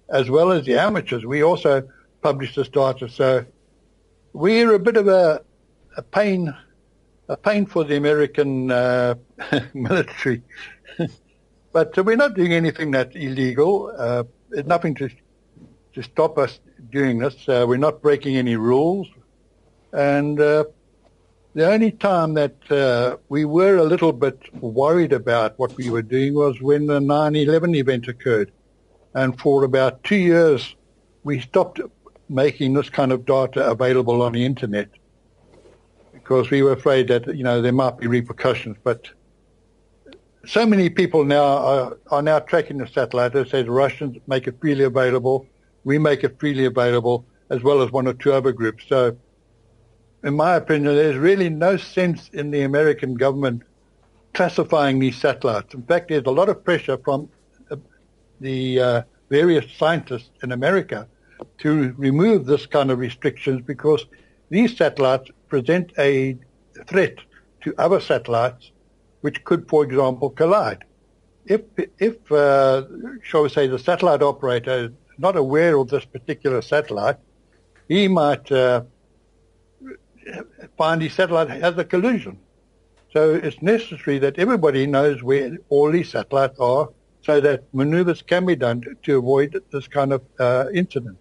as 0.10 0.30
well 0.30 0.51
as 0.51 0.63
the 0.65 0.77
amateurs. 0.77 1.25
We 1.25 1.42
also 1.42 1.89
publish 2.22 2.53
this 2.53 2.70
data, 2.70 3.10
so 3.10 3.46
we're 4.34 4.74
a 4.74 4.80
bit 4.80 4.98
of 4.98 5.08
a, 5.08 5.42
a 5.96 6.02
pain 6.02 6.54
a 7.30 7.38
pain 7.38 7.66
for 7.66 7.84
the 7.84 7.96
American 7.96 8.72
uh, 8.72 9.16
military. 9.74 10.42
but 11.72 12.06
we're 12.06 12.18
not 12.18 12.36
doing 12.36 12.54
anything 12.54 12.92
that's 12.92 13.16
illegal. 13.16 13.94
Uh, 13.98 14.24
there's 14.50 14.66
nothing 14.66 14.96
to 14.96 15.10
to 15.94 16.02
stop 16.02 16.38
us 16.38 16.60
doing 16.92 17.20
this. 17.20 17.48
Uh, 17.48 17.66
we're 17.68 17.78
not 17.78 18.02
breaking 18.02 18.36
any 18.36 18.56
rules, 18.56 19.08
and 19.92 20.40
uh, 20.40 20.66
the 21.54 21.72
only 21.72 21.92
time 21.92 22.34
that 22.34 22.72
uh, 22.72 23.18
we 23.30 23.46
were 23.46 23.78
a 23.78 23.84
little 23.84 24.12
bit 24.12 24.40
worried 24.62 25.13
about 25.13 25.58
what 25.60 25.78
we 25.78 25.90
were 25.90 26.02
doing 26.02 26.34
was 26.34 26.60
when 26.62 26.88
the 26.88 27.00
9/11 27.00 27.75
event 27.75 28.08
occurred, 28.08 28.52
and 29.13 29.40
for 29.40 29.63
about 29.63 30.04
two 30.04 30.16
years 30.16 30.75
we 31.24 31.40
stopped 31.40 31.80
making 32.34 32.74
this 32.74 32.90
kind 32.90 33.12
of 33.12 33.25
data 33.25 33.66
available 33.70 34.22
on 34.22 34.34
the 34.34 34.44
internet 34.46 34.90
because 36.24 36.50
we 36.50 36.63
were 36.63 36.72
afraid 36.72 37.08
that 37.10 37.28
you 37.36 37.44
know 37.44 37.62
there 37.62 37.74
might 37.74 37.98
be 37.98 38.08
repercussions. 38.08 38.78
But 38.84 39.10
so 40.46 40.66
many 40.66 40.90
people 40.90 41.25
now 41.25 41.44
are, 41.44 41.98
are 42.12 42.22
now 42.22 42.40
tracking 42.40 42.78
the 42.78 42.88
satellite. 42.88 43.34
They 43.34 43.46
say 43.46 43.63
the 43.63 43.72
Russians 43.72 44.18
make 44.28 44.48
it 44.48 44.60
freely 44.60 44.86
available. 44.86 45.46
We 45.84 45.98
make 45.98 46.24
it 46.24 46.40
freely 46.40 46.66
available, 46.66 47.25
as 47.50 47.62
well 47.62 47.82
as 47.82 47.92
one 47.92 48.08
or 48.08 48.13
two 48.13 48.32
other 48.32 48.54
groups. 48.54 48.86
So, 48.88 49.18
in 50.24 50.34
my 50.36 50.56
opinion, 50.56 50.96
there's 50.96 51.18
really 51.18 51.50
no 51.50 51.75
sense 51.75 52.30
in 52.30 52.52
the 52.52 52.62
American 52.62 53.16
government 53.16 53.63
classifying 54.34 55.00
these 55.00 55.18
satellites. 55.18 55.74
In 55.74 55.84
fact, 55.84 56.08
there's 56.10 56.25
a 56.25 56.32
lot 56.32 56.50
of 56.50 56.63
pressure 56.63 56.98
from 56.98 57.30
uh, 57.70 57.75
the 58.40 58.80
uh, 58.80 59.02
various 59.30 59.66
scientists 59.78 60.32
in 60.42 60.54
America 60.54 61.08
to 61.60 61.94
remove 61.98 62.46
this 62.46 62.66
kind 62.66 62.92
of 62.92 63.00
restrictions 63.00 63.62
because 63.66 64.06
these 64.50 64.75
satellites 64.78 65.30
present 65.48 65.92
a 65.98 66.38
threat 66.88 67.16
to 67.62 67.74
other 67.78 68.00
satellites 68.00 68.72
which 69.22 69.44
could, 69.46 69.70
for 69.70 69.84
example, 69.84 70.30
collide. 70.30 70.84
If, 71.46 71.62
if 71.98 72.32
uh, 72.32 72.84
shall 73.22 73.44
we 73.44 73.50
say, 73.50 73.68
the 73.68 73.80
satellite 73.80 74.22
operator 74.22 74.86
is 74.86 74.92
not 75.18 75.36
aware 75.38 75.78
of 75.78 75.90
this 75.90 76.06
particular 76.06 76.62
satellite, 76.62 77.18
he 77.88 78.08
might 78.08 78.52
uh, 78.52 78.84
find 80.78 81.02
his 81.02 81.13
satellite 81.13 81.50
has 81.50 81.78
a 81.78 81.86
collision. 81.86 82.40
So 83.12 83.34
it's 83.34 83.62
necessary 83.62 84.18
that 84.20 84.40
everybody 84.40 84.88
knows 84.88 85.22
where 85.22 85.58
all 85.70 85.92
these 85.92 86.10
satellites 86.10 86.60
are 86.60 86.90
so 87.22 87.40
that 87.40 87.63
maneuvers 87.74 88.22
can 88.22 88.46
be 88.46 88.56
done 88.56 88.84
to 89.04 89.18
avoid 89.18 89.62
this 89.72 89.88
kind 89.88 90.13
of 90.13 90.22
uh, 90.40 90.66
incident. 90.74 91.18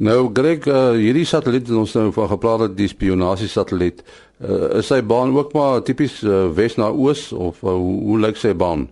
Nou 0.00 0.30
Greg, 0.32 0.64
uh, 0.64 0.94
hierdie 0.96 1.26
satelliet 1.28 1.66
wat 1.68 1.76
ons 1.82 1.94
nou 1.98 2.06
van 2.16 2.28
gepraat 2.30 2.62
het, 2.64 2.76
die 2.78 2.88
spionasie 2.88 3.50
satelliet, 3.52 3.98
uh, 4.40 4.78
is 4.78 4.88
sy 4.88 5.02
baan 5.04 5.34
ook 5.36 5.52
maar 5.52 5.82
tipies 5.84 6.22
uh, 6.24 6.46
wes 6.56 6.78
na 6.80 6.86
oos 6.88 7.26
of 7.36 7.60
uh, 7.60 7.74
hoe, 7.76 7.98
hoe 8.06 8.16
lyk 8.22 8.40
sy 8.40 8.54
baan? 8.56 8.86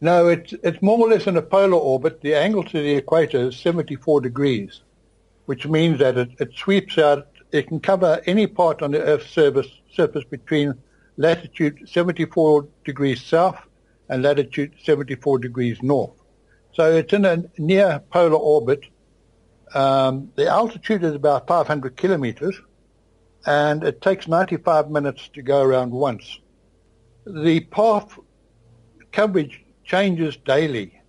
No, 0.00 0.30
it's 0.32 0.56
it's 0.62 0.80
more 0.80 1.04
or 1.04 1.10
less 1.12 1.28
in 1.28 1.36
a 1.36 1.42
polar 1.42 1.76
orbit. 1.76 2.22
The 2.22 2.32
angle 2.32 2.64
to 2.64 2.80
the 2.80 2.96
equator 2.96 3.50
is 3.50 3.60
74 3.60 4.22
degrees, 4.22 4.80
which 5.52 5.68
means 5.68 5.98
that 5.98 6.16
it, 6.16 6.32
it 6.40 6.56
sweeps 6.56 6.96
out. 6.96 7.28
It 7.52 7.68
can 7.68 7.80
cover 7.80 8.22
any 8.24 8.46
part 8.46 8.80
on 8.80 8.92
the 8.92 9.02
Earth's 9.02 9.28
surface 9.28 9.68
surface 9.92 10.24
between 10.24 10.74
latitude 11.18 11.84
74 11.84 12.66
degrees 12.84 13.22
south 13.22 13.60
and 14.08 14.22
latitude 14.22 14.72
74 14.82 15.40
degrees 15.40 15.82
north. 15.82 16.16
So 16.72 16.90
it's 16.90 17.12
in 17.12 17.26
a 17.26 17.44
near 17.58 18.00
polar 18.10 18.40
orbit 18.40 18.86
um, 19.74 20.30
the 20.36 20.48
altitude 20.48 21.02
is 21.02 21.14
about 21.14 21.46
500 21.46 21.96
kilometers, 21.96 22.60
and 23.46 23.84
it 23.84 24.00
takes 24.00 24.28
95 24.28 24.90
minutes 24.90 25.28
to 25.34 25.42
go 25.42 25.62
around 25.62 25.90
once. 25.90 26.38
The 27.26 27.60
path 27.60 28.18
coverage 29.12 29.64
changes 29.84 30.36
daily. 30.36 31.00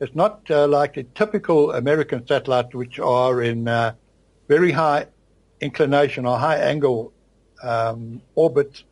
It's 0.00 0.14
not 0.14 0.42
uh, 0.50 0.66
like 0.66 0.94
the 0.94 1.04
typical 1.14 1.72
American 1.72 2.26
satellites, 2.26 2.74
which 2.74 2.98
are 2.98 3.42
in 3.42 3.68
uh, 3.68 3.94
very 4.48 4.72
high 4.72 5.06
inclination 5.60 6.26
or 6.26 6.38
high 6.38 6.58
angle 6.58 7.12
um, 7.62 8.20
orbits, 8.34 8.84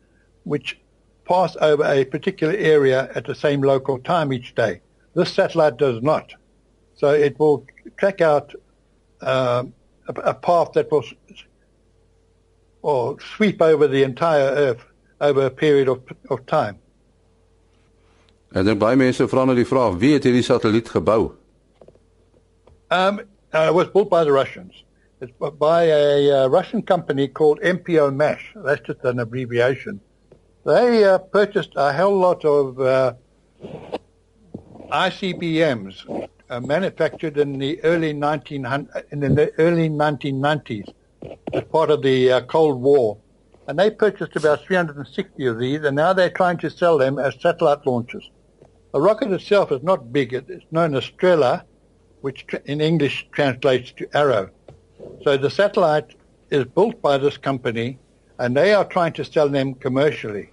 which 0.43 0.79
pass 1.25 1.55
over 1.61 1.83
a 1.85 2.05
particular 2.05 2.53
area 2.53 3.09
at 3.15 3.25
the 3.25 3.35
same 3.35 3.61
local 3.61 3.99
time 3.99 4.33
each 4.33 4.55
day. 4.55 4.81
This 5.13 5.31
satellite 5.31 5.77
does 5.77 6.01
not. 6.01 6.33
So 6.95 7.11
it 7.11 7.37
will 7.39 7.65
track 7.97 8.21
out 8.21 8.53
uh, 9.23 9.63
a, 10.07 10.13
a, 10.21 10.33
path 10.33 10.73
that 10.73 10.91
will 10.91 11.03
or 12.81 13.19
sweep 13.35 13.61
over 13.61 13.87
the 13.87 14.03
entire 14.03 14.51
Earth 14.65 14.85
over 15.21 15.45
a 15.45 15.49
period 15.49 15.87
of, 15.87 15.99
of 16.29 16.45
time. 16.45 16.79
En 18.51 18.65
dan 18.65 18.77
baie 18.77 18.95
mense 18.95 19.27
vra 19.27 19.45
nou 19.45 19.55
die 19.57 19.67
vraag, 19.67 19.95
wie 19.97 20.13
het 20.13 20.27
hierdie 20.27 20.43
satelliet 20.45 20.89
gebou? 20.93 21.31
Um, 22.93 23.19
uh, 23.53 23.67
it 23.69 23.73
was 23.73 23.87
built 23.87 24.09
by 24.09 24.23
the 24.23 24.31
Russians. 24.31 24.83
It's 25.21 25.31
by 25.57 25.83
a 25.83 26.43
uh, 26.43 26.47
Russian 26.47 26.83
company 26.83 27.27
called 27.27 27.59
MPO 27.61 28.13
MASH. 28.13 28.51
That's 28.55 28.85
just 28.85 29.03
an 29.05 29.19
abbreviation. 29.19 30.01
They 30.65 31.03
uh, 31.03 31.17
purchased 31.17 31.73
a 31.75 31.91
hell 31.93 32.15
lot 32.15 32.45
of 32.45 32.79
uh, 32.79 33.13
ICBMs 34.91 36.29
uh, 36.49 36.59
manufactured 36.59 37.37
in 37.37 37.57
the 37.57 37.81
early 37.83 38.13
1900 38.13 39.05
in 39.11 39.19
the 39.19 39.51
early 39.57 39.89
1990s 39.89 40.93
as 41.53 41.63
part 41.71 41.89
of 41.89 42.01
the 42.01 42.31
uh, 42.31 42.41
Cold 42.41 42.81
War, 42.81 43.17
and 43.67 43.79
they 43.79 43.89
purchased 43.89 44.35
about 44.35 44.63
360 44.63 45.45
of 45.45 45.59
these, 45.59 45.81
and 45.83 45.95
now 45.95 46.13
they're 46.13 46.29
trying 46.29 46.57
to 46.57 46.69
sell 46.69 46.97
them 46.97 47.17
as 47.17 47.39
satellite 47.39 47.85
launchers. 47.85 48.29
The 48.93 49.01
rocket 49.01 49.31
itself 49.31 49.71
is 49.71 49.81
not 49.83 50.11
big; 50.11 50.33
it's 50.33 50.65
known 50.71 50.95
as 50.95 51.05
Strela, 51.05 51.63
which 52.21 52.45
in 52.65 52.81
English 52.81 53.27
translates 53.31 53.91
to 53.93 54.07
arrow. 54.15 54.49
So 55.23 55.37
the 55.37 55.49
satellite 55.49 56.15
is 56.49 56.65
built 56.65 57.01
by 57.01 57.17
this 57.17 57.37
company, 57.37 57.99
and 58.37 58.55
they 58.55 58.73
are 58.73 58.85
trying 58.85 59.13
to 59.13 59.25
sell 59.25 59.49
them 59.49 59.73
commercially. 59.75 60.49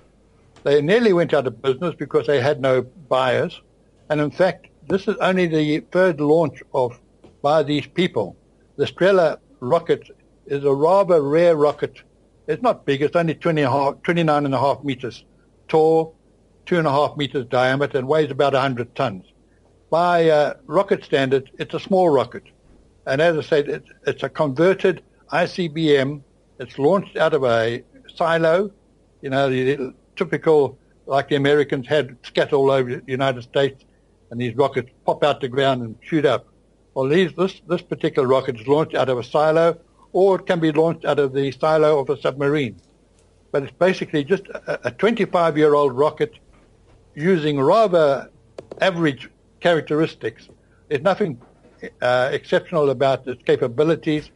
They 0.62 0.80
nearly 0.82 1.12
went 1.12 1.35
out 1.35 1.47
of 1.47 1.62
business 1.62 1.94
because 1.97 2.26
they 2.26 2.40
had 2.40 2.61
no 2.61 2.82
buyers, 2.82 3.61
and 4.09 4.20
in 4.20 4.30
fact, 4.30 4.66
this 4.90 5.06
is 5.06 5.16
only 5.20 5.47
the 5.47 5.80
third 5.92 6.20
launch 6.20 6.62
of 6.75 6.99
by 7.42 7.62
these 7.62 7.87
people. 7.87 8.37
The 8.76 8.87
Strela 8.87 9.38
rocket 9.61 10.09
is 10.47 10.64
a 10.64 10.73
rather 10.75 11.23
rare 11.23 11.56
rocket. 11.56 12.02
It's 12.49 12.62
not 12.62 12.85
big. 12.85 13.02
It's 13.02 13.14
only 13.14 13.35
20 13.35 13.62
and 13.62 13.73
half, 13.73 14.02
29 14.02 14.44
and 14.44 14.54
a 14.54 14.59
half 14.59 14.82
meters 14.82 15.25
tall, 15.68 16.16
two 16.66 16.78
and 16.78 16.87
a 16.87 16.90
half 16.90 17.16
meters 17.16 17.47
diameter, 17.47 17.99
and 17.99 18.09
weighs 18.09 18.30
about 18.30 18.52
100 18.52 18.94
tons. 18.97 19.25
By 19.90 20.28
uh, 20.28 20.54
rocket 20.66 21.04
standards, 21.04 21.50
it's 21.59 21.75
a 21.75 21.80
small 21.80 22.09
rocket. 22.09 22.44
And 23.06 23.20
as 23.20 23.38
I 23.38 23.42
said, 23.42 23.68
it's, 23.68 23.88
it's 24.06 24.23
a 24.23 24.28
converted 24.28 25.02
ICBM. 25.32 26.23
It's 26.59 26.78
launched 26.78 27.16
out 27.16 27.32
of 27.32 27.44
a 27.44 27.82
silo, 28.14 28.70
you 29.23 29.30
know, 29.30 29.49
the 29.49 29.94
typical, 30.16 30.78
like 31.06 31.28
the 31.28 31.37
Americans 31.37 31.87
had 31.87 32.16
scattered 32.23 32.54
all 32.54 32.70
over 32.70 32.97
the 32.97 33.02
United 33.06 33.42
States 33.42 33.85
and 34.30 34.40
these 34.40 34.54
rockets 34.56 34.90
pop 35.04 35.22
out 35.25 35.40
the 35.40 35.49
ground 35.49 35.82
and 35.82 35.96
shoot 36.02 36.25
up. 36.25 36.46
Well, 36.94 37.08
these, 37.08 37.32
this, 37.37 37.60
this 37.68 37.82
particular 37.82 38.26
rocket 38.26 38.60
is 38.60 38.66
launched 38.66 38.94
out 38.94 39.08
of 39.08 39.18
a 39.18 39.25
silo 39.25 39.78
or 40.12 40.40
it 40.40 40.46
can 40.46 40.60
be 40.60 40.72
launched 40.72 41.04
out 41.04 41.18
of 41.18 41.32
the 41.32 41.52
silo 41.52 42.00
of 42.00 42.10
a 42.10 42.20
submarine. 42.20 42.80
But 43.52 43.64
it's 43.64 43.72
basically 43.72 44.25
just 44.25 44.44
a 44.66 44.90
25 44.90 45.58
year 45.58 45.75
old 45.75 45.92
rocket 45.92 46.34
using 47.14 47.60
rather 47.60 48.30
average 48.80 49.28
characteristics. 49.60 50.49
There's 50.88 51.02
nothing 51.02 51.40
uh, 52.00 52.30
exceptional 52.32 52.90
about 52.90 53.26
its 53.26 53.42
capabilities. 53.42 54.30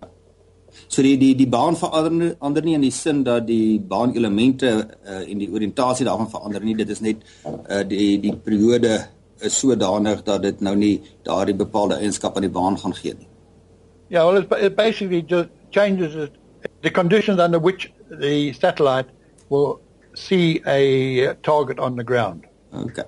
So 0.89 1.03
die 1.03 1.17
die 1.17 1.35
die 1.39 1.47
baan 1.47 1.77
verander 1.79 2.35
ander 2.43 2.63
nie 2.63 2.75
in 2.75 2.83
die 2.83 2.91
sin 2.91 3.23
dat 3.23 3.47
die 3.47 3.79
baanelemente 3.79 4.71
uh, 5.07 5.21
en 5.23 5.39
die 5.39 5.47
oriëntasie 5.47 6.07
daarvan 6.07 6.31
verander 6.33 6.65
nie. 6.67 6.75
Dit 6.75 6.91
is 6.91 7.01
net 7.01 7.23
uh, 7.47 7.85
die 7.87 8.19
die 8.19 8.35
periode 8.35 8.97
is 9.45 9.59
sodanig 9.59 10.23
dat 10.27 10.43
dit 10.43 10.61
nou 10.61 10.75
nie 10.77 10.95
daardie 11.29 11.57
bepaalde 11.57 11.99
eienskap 12.01 12.37
aan 12.37 12.47
die 12.47 12.53
baan 12.53 12.79
gaan 12.79 12.95
gee 12.95 13.15
nie. 13.15 13.29
Yeah, 14.09 14.25
well, 14.27 14.45
it 14.61 14.77
basically 14.77 15.23
just 15.23 15.49
changes 15.71 16.15
it, 16.15 16.33
the 16.83 16.91
conditions 16.91 17.41
under 17.41 17.59
which 17.59 17.93
the 18.11 18.53
satellite 18.53 19.09
will 19.49 19.81
see 20.15 20.63
a 20.67 21.35
target 21.43 21.79
on 21.79 21.97
the 21.97 22.05
ground. 22.05 22.45
Okay. 22.73 23.05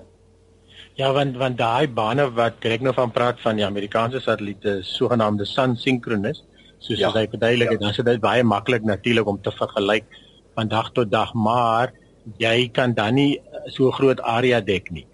Ja, 0.97 1.11
want 1.13 1.37
want 1.37 1.57
daai 1.57 1.87
bane 1.93 2.25
wat 2.33 2.65
ek 2.65 2.81
nou 2.81 2.93
van 2.97 3.11
praat 3.13 3.41
van 3.43 3.59
die 3.59 3.65
Amerikaanse 3.65 4.19
satelliete, 4.23 4.79
sogenaamde 4.81 5.45
sun 5.45 5.75
synchronous, 5.77 6.41
soos 6.81 6.97
ja. 6.97 7.11
jy 7.13 7.27
verduidelik 7.29 7.75
het, 7.75 7.79
ja. 7.79 7.85
dan 7.85 7.93
is 7.93 8.09
dit 8.09 8.23
baie 8.23 8.43
maklik 8.43 8.85
natuurlik 8.85 9.29
om 9.29 9.37
te 9.41 9.53
vergelyk 9.53 10.09
van 10.57 10.71
dag 10.71 10.89
tot 10.97 11.11
dag, 11.11 11.35
maar 11.37 11.93
jy 12.41 12.69
kan 12.73 12.95
dan 12.97 13.13
nie 13.13 13.37
so 13.75 13.91
groot 13.93 14.21
area 14.25 14.59
dek 14.61 14.89
nie. 14.91 15.05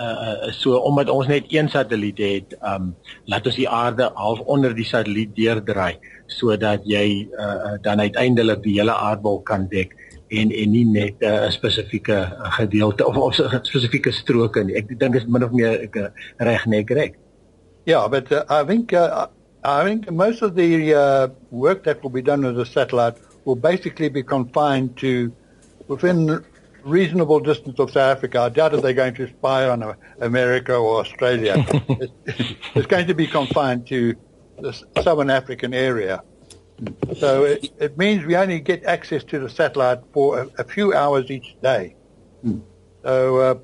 Uh 0.00 0.50
so 0.56 0.78
omdat 0.88 1.10
ons 1.12 1.26
net 1.28 1.44
een 1.52 1.68
satelliet 1.68 2.18
het, 2.18 2.54
um 2.64 2.94
laat 3.24 3.46
ons 3.46 3.56
die 3.56 3.68
aarde 3.68 4.10
half 4.14 4.40
onder 4.40 4.74
die 4.74 4.86
satelliet 4.88 5.34
deurdraai 5.36 5.98
sodat 6.26 6.86
jy 6.88 7.28
uh 7.28 7.76
dan 7.82 8.00
uiteindelik 8.00 8.62
die 8.62 8.78
hele 8.78 8.94
aardbol 8.94 9.42
kan 9.42 9.68
dek 9.68 9.92
en 10.30 10.50
en 10.50 10.70
nie 10.70 10.84
net 10.84 11.14
'n 11.20 11.26
uh, 11.26 11.50
spesifieke 11.50 12.18
gedeelte 12.58 13.06
of 13.06 13.38
'n 13.38 13.60
spesifieke 13.62 14.12
stroke 14.12 14.64
nie. 14.64 14.76
Ek 14.76 14.88
dink 14.88 15.12
dit 15.12 15.22
is 15.22 15.28
min 15.28 15.44
of 15.44 15.50
meer 15.50 15.80
ek 15.80 16.12
reg 16.36 16.66
nee 16.66 16.84
korrek. 16.84 17.14
Yeah, 17.84 18.08
but 18.08 18.30
uh, 18.32 18.44
I 18.48 18.64
think 18.64 18.92
uh, 18.92 19.26
I 19.64 19.84
think 19.84 20.10
most 20.10 20.42
of 20.42 20.54
the 20.54 20.94
uh, 20.94 21.28
work 21.50 21.84
that 21.84 22.02
will 22.02 22.10
be 22.10 22.22
done 22.22 22.46
with 22.46 22.56
the 22.56 22.64
satellite 22.64 23.16
will 23.44 23.56
basically 23.56 24.08
be 24.08 24.22
confined 24.22 24.96
to 24.96 25.32
within 25.88 26.44
reasonable 26.84 27.40
distance 27.40 27.78
of 27.78 27.90
South 27.90 28.16
Africa. 28.16 28.40
I 28.40 28.48
doubt 28.48 28.74
if 28.74 28.82
they're 28.82 28.92
going 28.92 29.14
to 29.14 29.28
spy 29.28 29.68
on 29.68 29.94
America 30.20 30.74
or 30.74 31.00
Australia. 31.00 31.64
it's, 31.88 32.12
it's 32.74 32.86
going 32.86 33.06
to 33.06 33.14
be 33.14 33.26
confined 33.26 33.86
to 33.88 34.14
the 34.58 34.72
southern 35.02 35.30
African 35.30 35.74
area. 35.74 36.22
So 37.18 37.44
it, 37.44 37.70
it, 37.78 37.98
means 37.98 38.24
we 38.24 38.36
only 38.36 38.60
get 38.60 38.84
access 38.84 39.22
to 39.24 39.38
the 39.38 39.50
satellite 39.50 40.00
for 40.12 40.40
a, 40.40 40.48
a 40.58 40.64
few 40.64 40.94
hours 40.94 41.30
each 41.30 41.56
day. 41.62 41.94
Hmm. 42.42 42.60
So 43.02 43.36
uh, 43.36 43.54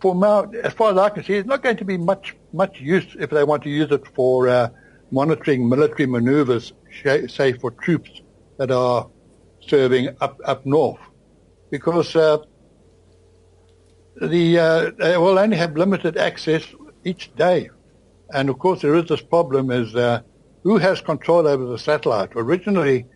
for 0.00 0.14
now, 0.14 0.50
as 0.62 0.72
far 0.72 0.92
as 0.92 0.98
I 0.98 1.10
can 1.10 1.22
see, 1.24 1.34
it's 1.34 1.48
not 1.48 1.62
going 1.62 1.76
to 1.76 1.84
be 1.84 1.96
much 1.96 2.36
much 2.52 2.80
use 2.80 3.16
if 3.18 3.30
they 3.30 3.44
want 3.44 3.62
to 3.62 3.70
use 3.70 3.90
it 3.92 4.06
for 4.08 4.48
uh, 4.48 4.70
monitoring 5.10 5.68
military 5.68 6.06
maneuvers, 6.06 6.72
say 7.28 7.52
for 7.52 7.70
troops 7.70 8.10
that 8.56 8.70
are 8.70 9.08
serving 9.60 10.08
up 10.20 10.40
up 10.44 10.66
north, 10.66 11.00
because 11.70 12.14
uh, 12.16 12.38
the 14.20 14.58
uh, 14.58 14.90
they 14.98 15.16
will 15.16 15.38
only 15.38 15.56
have 15.56 15.76
limited 15.76 16.16
access 16.16 16.64
each 17.04 17.34
day, 17.36 17.70
and 18.32 18.50
of 18.50 18.58
course 18.58 18.82
there 18.82 18.94
is 18.94 19.06
this 19.06 19.22
problem: 19.22 19.70
is 19.70 19.94
uh, 19.94 20.20
who 20.62 20.76
has 20.78 21.00
control 21.00 21.46
over 21.46 21.64
the 21.64 21.78
satellite? 21.78 22.30
Originally, 22.34 23.06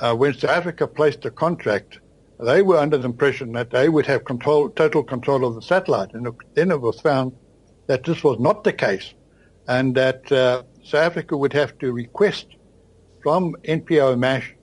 when 0.00 0.32
South 0.34 0.50
Africa 0.50 0.86
placed 0.86 1.22
the 1.22 1.30
contract, 1.30 1.98
they 2.38 2.62
were 2.62 2.78
under 2.78 2.98
the 2.98 3.06
impression 3.06 3.52
that 3.52 3.70
they 3.70 3.88
would 3.88 4.06
have 4.06 4.24
control, 4.24 4.68
total 4.70 5.02
control 5.02 5.44
of 5.44 5.54
the 5.54 5.62
satellite, 5.62 6.12
and 6.14 6.26
then 6.54 6.70
it 6.70 6.80
was 6.80 7.00
found 7.00 7.32
that 7.86 8.04
this 8.04 8.24
was 8.24 8.38
not 8.38 8.64
the 8.64 8.72
case, 8.72 9.14
and 9.68 9.94
that 9.94 10.30
uh, 10.32 10.62
South 10.82 11.02
Africa 11.02 11.36
would 11.36 11.52
have 11.52 11.78
to 11.78 11.92
request 11.92 12.46
from 13.22 13.54
NPO 13.64 14.18
MASH 14.18 14.54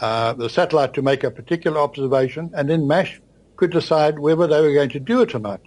uh, 0.00 0.32
the 0.32 0.48
satellite 0.48 0.94
to 0.94 1.02
make 1.02 1.24
a 1.24 1.30
particular 1.30 1.78
observation, 1.78 2.50
and 2.54 2.68
then 2.68 2.86
MASH 2.86 3.20
could 3.56 3.70
decide 3.70 4.18
whether 4.18 4.46
they 4.46 4.60
were 4.60 4.74
going 4.74 4.88
to 4.90 5.00
do 5.00 5.22
it 5.22 5.34
or 5.34 5.38
not. 5.38 5.60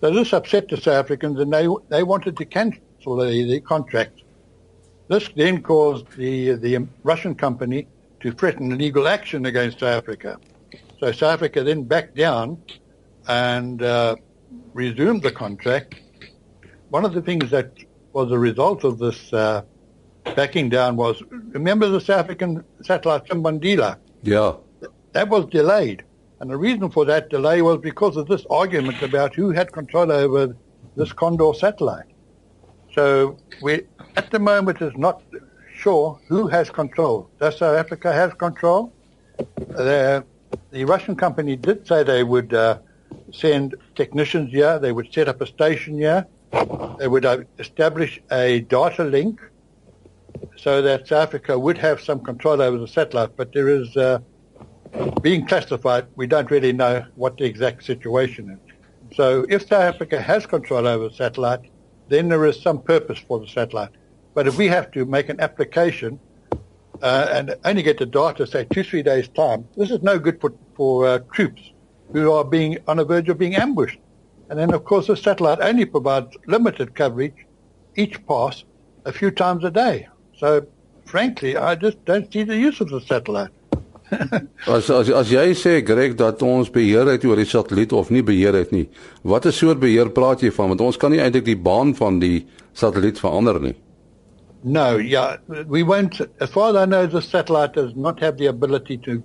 So 0.00 0.12
this 0.12 0.32
upset 0.32 0.68
the 0.68 0.76
South 0.76 1.04
Africans, 1.04 1.38
and 1.38 1.52
they 1.52 1.68
they 1.88 2.02
wanted 2.02 2.36
to 2.38 2.44
cancel 2.44 3.16
the, 3.16 3.44
the 3.48 3.60
contract. 3.60 4.22
This 5.08 5.28
then 5.36 5.62
caused 5.62 6.10
the 6.16 6.52
the 6.52 6.86
Russian 7.04 7.34
company 7.34 7.86
to 8.20 8.32
threaten 8.32 8.76
legal 8.76 9.06
action 9.06 9.46
against 9.46 9.80
South 9.80 10.02
Africa. 10.02 10.38
So 10.98 11.12
South 11.12 11.34
Africa 11.34 11.62
then 11.62 11.84
backed 11.84 12.16
down 12.16 12.62
and 13.28 13.82
uh, 13.82 14.16
resumed 14.72 15.22
the 15.22 15.30
contract. 15.30 15.94
One 16.90 17.04
of 17.04 17.14
the 17.14 17.22
things 17.22 17.50
that 17.50 17.72
was 18.12 18.30
a 18.30 18.38
result 18.38 18.84
of 18.84 18.98
this 18.98 19.32
uh, 19.32 19.62
backing 20.24 20.68
down 20.68 20.96
was 20.96 21.22
remember 21.30 21.88
the 21.88 22.00
South 22.00 22.20
African 22.20 22.64
satellite 22.82 23.26
Simbandila? 23.26 23.98
Yeah. 24.22 24.54
That 25.12 25.28
was 25.28 25.46
delayed. 25.46 26.04
And 26.40 26.50
the 26.50 26.56
reason 26.56 26.90
for 26.90 27.04
that 27.04 27.30
delay 27.30 27.62
was 27.62 27.78
because 27.78 28.16
of 28.16 28.26
this 28.26 28.44
argument 28.50 29.00
about 29.02 29.34
who 29.34 29.50
had 29.50 29.70
control 29.72 30.10
over 30.10 30.56
this 30.96 31.12
Condor 31.12 31.52
satellite. 31.54 32.06
So 32.94 33.38
we, 33.62 33.82
at 34.16 34.30
the 34.30 34.38
moment, 34.38 34.82
is 34.82 34.92
not 34.96 35.22
sure 35.72 36.18
who 36.28 36.48
has 36.48 36.68
control. 36.68 37.30
Does 37.38 37.58
South 37.58 37.76
Africa 37.76 38.12
have 38.12 38.38
control? 38.38 38.92
The, 39.68 40.24
the 40.70 40.84
Russian 40.84 41.16
company 41.16 41.56
did 41.56 41.86
say 41.86 42.02
they 42.02 42.24
would 42.24 42.52
uh, 42.52 42.78
send 43.32 43.76
technicians 43.94 44.50
here. 44.50 44.78
They 44.78 44.92
would 44.92 45.12
set 45.12 45.28
up 45.28 45.40
a 45.40 45.46
station 45.46 45.96
here. 45.98 46.26
They 46.98 47.08
would 47.08 47.24
uh, 47.24 47.38
establish 47.58 48.20
a 48.30 48.60
data 48.60 49.04
link 49.04 49.40
so 50.56 50.82
that 50.82 51.08
South 51.08 51.28
Africa 51.28 51.58
would 51.58 51.78
have 51.78 52.00
some 52.00 52.20
control 52.20 52.60
over 52.60 52.78
the 52.78 52.88
satellite. 52.88 53.36
But 53.36 53.52
there 53.52 53.68
is, 53.68 53.96
uh, 53.96 54.18
being 55.22 55.46
classified, 55.46 56.06
we 56.16 56.26
don't 56.26 56.50
really 56.50 56.72
know 56.72 57.04
what 57.14 57.36
the 57.38 57.44
exact 57.44 57.84
situation 57.84 58.50
is. 58.50 59.16
So 59.16 59.46
if 59.48 59.62
South 59.62 59.94
Africa 59.94 60.20
has 60.20 60.46
control 60.46 60.86
over 60.86 61.08
the 61.08 61.14
satellite, 61.14 61.60
then 62.08 62.28
there 62.28 62.44
is 62.46 62.60
some 62.60 62.82
purpose 62.82 63.18
for 63.18 63.40
the 63.40 63.46
satellite. 63.46 63.90
But 64.34 64.46
if 64.46 64.56
we 64.56 64.68
have 64.68 64.90
to 64.92 65.04
make 65.04 65.28
an 65.28 65.40
application 65.40 66.18
uh, 67.02 67.28
and 67.32 67.54
only 67.64 67.82
get 67.82 67.98
the 67.98 68.06
data, 68.06 68.46
say 68.46 68.64
two, 68.64 68.82
three 68.82 69.02
days 69.02 69.28
time, 69.28 69.66
this 69.76 69.90
is 69.90 70.02
no 70.02 70.18
good 70.18 70.40
for, 70.40 70.52
for 70.74 71.06
uh, 71.06 71.18
troops 71.32 71.72
who 72.12 72.30
are 72.32 72.44
being 72.44 72.78
on 72.86 72.98
the 72.98 73.04
verge 73.04 73.28
of 73.28 73.38
being 73.38 73.56
ambushed. 73.56 73.98
And 74.50 74.58
then, 74.58 74.74
of 74.74 74.84
course, 74.84 75.06
the 75.06 75.16
satellite 75.16 75.60
only 75.60 75.86
provides 75.86 76.36
limited 76.46 76.94
coverage 76.94 77.46
each 77.96 78.24
pass 78.26 78.64
a 79.04 79.12
few 79.12 79.30
times 79.30 79.64
a 79.64 79.70
day. 79.70 80.08
So, 80.42 80.66
frankly, 81.04 81.56
I 81.56 81.76
just 81.76 82.04
don't 82.04 82.32
see 82.32 82.42
the 82.42 82.56
use 82.56 82.80
of 82.80 82.88
the 82.88 83.00
satellite. 83.00 83.50
as 84.66 84.90
as 84.90 85.08
as 85.08 85.30
jy 85.32 85.44
sê 85.56 85.74
Greg 85.86 86.16
dat 86.18 86.42
ons 86.44 86.68
beheer 86.72 87.06
het 87.08 87.22
oor 87.24 87.38
die 87.40 87.46
satelliet 87.48 87.94
of 87.96 88.10
nie 88.10 88.24
beheer 88.26 88.58
het 88.58 88.74
nie. 88.74 88.88
Watter 89.22 89.54
soort 89.54 89.80
beheer 89.80 90.10
praat 90.16 90.42
jy 90.42 90.50
van? 90.56 90.74
Want 90.74 90.82
ons 90.88 90.98
kan 91.00 91.14
nie 91.14 91.22
eintlik 91.22 91.46
die 91.46 91.56
baan 91.68 91.94
van 91.96 92.18
die 92.20 92.42
satelliet 92.74 93.22
verander 93.22 93.60
nie. 93.62 93.72
No, 94.64 94.98
yeah, 94.98 95.38
we 95.48 95.86
won't 95.86 96.20
as 96.40 96.50
far 96.50 96.70
as 96.74 96.82
I 96.82 96.84
know 96.90 97.06
the 97.06 97.22
satellite 97.22 97.78
does 97.78 97.94
not 97.94 98.20
have 98.20 98.36
the 98.36 98.50
ability 98.50 98.98
to 99.06 99.22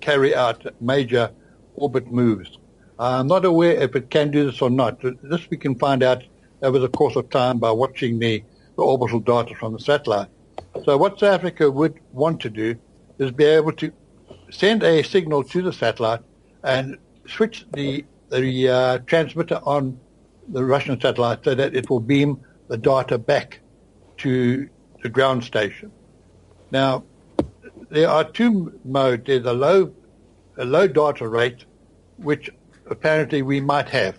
carry 0.00 0.34
out 0.34 0.64
major 0.80 1.30
orbit 1.74 2.10
moves. 2.10 2.58
I'm 2.98 3.26
not 3.26 3.44
aware 3.44 3.74
if 3.74 3.96
it 3.96 4.10
can 4.10 4.30
do 4.30 4.46
this 4.46 4.62
or 4.62 4.70
not. 4.70 5.02
This 5.02 5.50
we 5.50 5.56
can 5.56 5.74
find 5.74 6.02
out 6.02 6.22
over 6.62 6.78
the 6.78 6.88
course 6.88 7.16
of 7.16 7.28
time 7.28 7.58
by 7.58 7.72
watching 7.72 8.20
the, 8.20 8.44
the 8.76 8.82
orbital 8.82 9.18
data 9.18 9.54
from 9.58 9.72
the 9.72 9.80
satellite. 9.80 10.28
So 10.84 10.96
what 10.96 11.18
South 11.18 11.34
Africa 11.34 11.70
would 11.70 12.00
want 12.12 12.40
to 12.40 12.50
do 12.50 12.76
is 13.18 13.30
be 13.30 13.44
able 13.44 13.72
to 13.72 13.92
send 14.50 14.82
a 14.82 15.02
signal 15.02 15.44
to 15.44 15.62
the 15.62 15.72
satellite 15.72 16.20
and 16.62 16.96
switch 17.26 17.66
the 17.74 18.04
the 18.30 18.68
uh, 18.68 18.98
transmitter 19.06 19.60
on 19.64 19.98
the 20.48 20.64
Russian 20.64 21.00
satellite 21.00 21.44
so 21.44 21.54
that 21.54 21.74
it 21.74 21.90
will 21.90 22.00
beam 22.00 22.40
the 22.68 22.76
data 22.76 23.18
back 23.18 23.60
to 24.18 24.68
the 25.02 25.08
ground 25.08 25.42
station. 25.42 25.90
Now, 26.70 27.04
there 27.90 28.08
are 28.08 28.24
two 28.24 28.78
modes. 28.84 29.24
There's 29.26 29.46
a 29.46 29.52
low 29.52 29.92
a 30.56 30.64
low 30.64 30.86
data 30.86 31.26
rate, 31.26 31.64
which 32.16 32.50
apparently 32.86 33.42
we 33.42 33.60
might 33.60 33.88
have, 33.88 34.18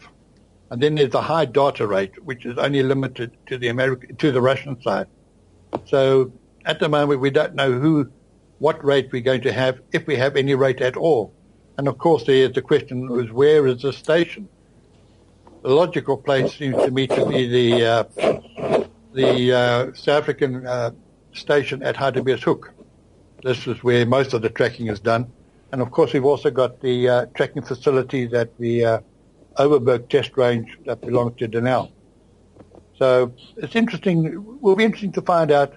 and 0.70 0.82
then 0.82 0.96
there's 0.96 1.14
a 1.14 1.22
high 1.22 1.46
data 1.46 1.88
rate, 1.88 2.22
which 2.24 2.46
is 2.46 2.58
only 2.58 2.84
limited 2.84 3.32
to 3.48 3.58
the 3.58 3.70
American 3.70 4.16
to 4.18 4.32
the 4.32 4.42
Russian 4.42 4.82
side. 4.82 5.08
So 5.86 6.34
at 6.66 6.80
the 6.80 6.90
moment, 6.90 7.20
we 7.20 7.30
don't 7.30 7.56
know 7.56 7.72
who 7.72 8.12
what 8.60 8.84
rate 8.84 9.10
we're 9.12 9.22
going 9.22 9.42
to 9.42 9.52
have, 9.52 9.82
if 9.92 10.06
we 10.06 10.16
have 10.16 10.36
any 10.36 10.54
rate 10.54 10.82
at 10.82 10.96
all. 10.96 11.34
And 11.78 11.88
of 11.88 11.98
course, 11.98 12.26
there's 12.26 12.54
the 12.54 12.62
question 12.62 13.10
is 13.20 13.32
where 13.32 13.66
is 13.66 13.82
the 13.82 13.92
station? 13.92 14.48
The 15.64 15.70
logical 15.70 16.18
place 16.18 16.54
seems 16.56 16.76
to 16.78 16.92
me 16.92 17.08
to 17.08 17.26
be 17.26 17.48
the 17.48 17.86
uh, 17.86 18.04
the 19.14 19.54
uh, 19.54 19.94
South 19.94 20.24
African 20.24 20.68
uh, 20.68 20.92
station 21.34 21.82
at 21.84 21.96
Hartebeespoort. 21.96 22.70
this 23.44 23.66
is 23.68 23.84
where 23.84 24.06
most 24.06 24.34
of 24.34 24.42
the 24.42 24.50
tracking 24.50 24.88
is 24.88 25.00
done. 25.00 25.32
And 25.72 25.82
of 25.82 25.92
course, 25.92 26.14
we've 26.14 26.26
also 26.26 26.52
got 26.52 26.82
the 26.82 27.10
uh, 27.10 27.26
tracking 27.34 27.64
facilities 27.64 28.34
at 28.34 28.58
the 28.58 28.86
uh, 28.86 29.00
Overberg 29.58 30.10
test 30.10 30.38
range 30.38 30.78
that 30.86 31.02
belongs 31.02 31.38
to 31.40 31.48
Denel. 31.48 31.92
So 32.98 33.34
it's 33.58 33.76
interesting. 33.76 34.26
It 34.26 34.62
Will 34.62 34.76
be 34.76 34.84
interesting 34.84 35.14
to 35.14 35.22
find 35.22 35.52
out 35.52 35.74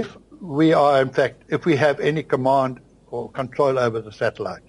if 0.00 0.16
we 0.40 0.72
are, 0.74 1.02
in 1.02 1.12
fact, 1.12 1.42
if 1.48 1.64
we 1.64 1.76
have 1.76 2.00
any 2.00 2.22
command 2.22 2.80
or 3.10 3.30
control 3.30 3.78
over 3.78 4.00
the 4.00 4.12
satellite. 4.12 4.62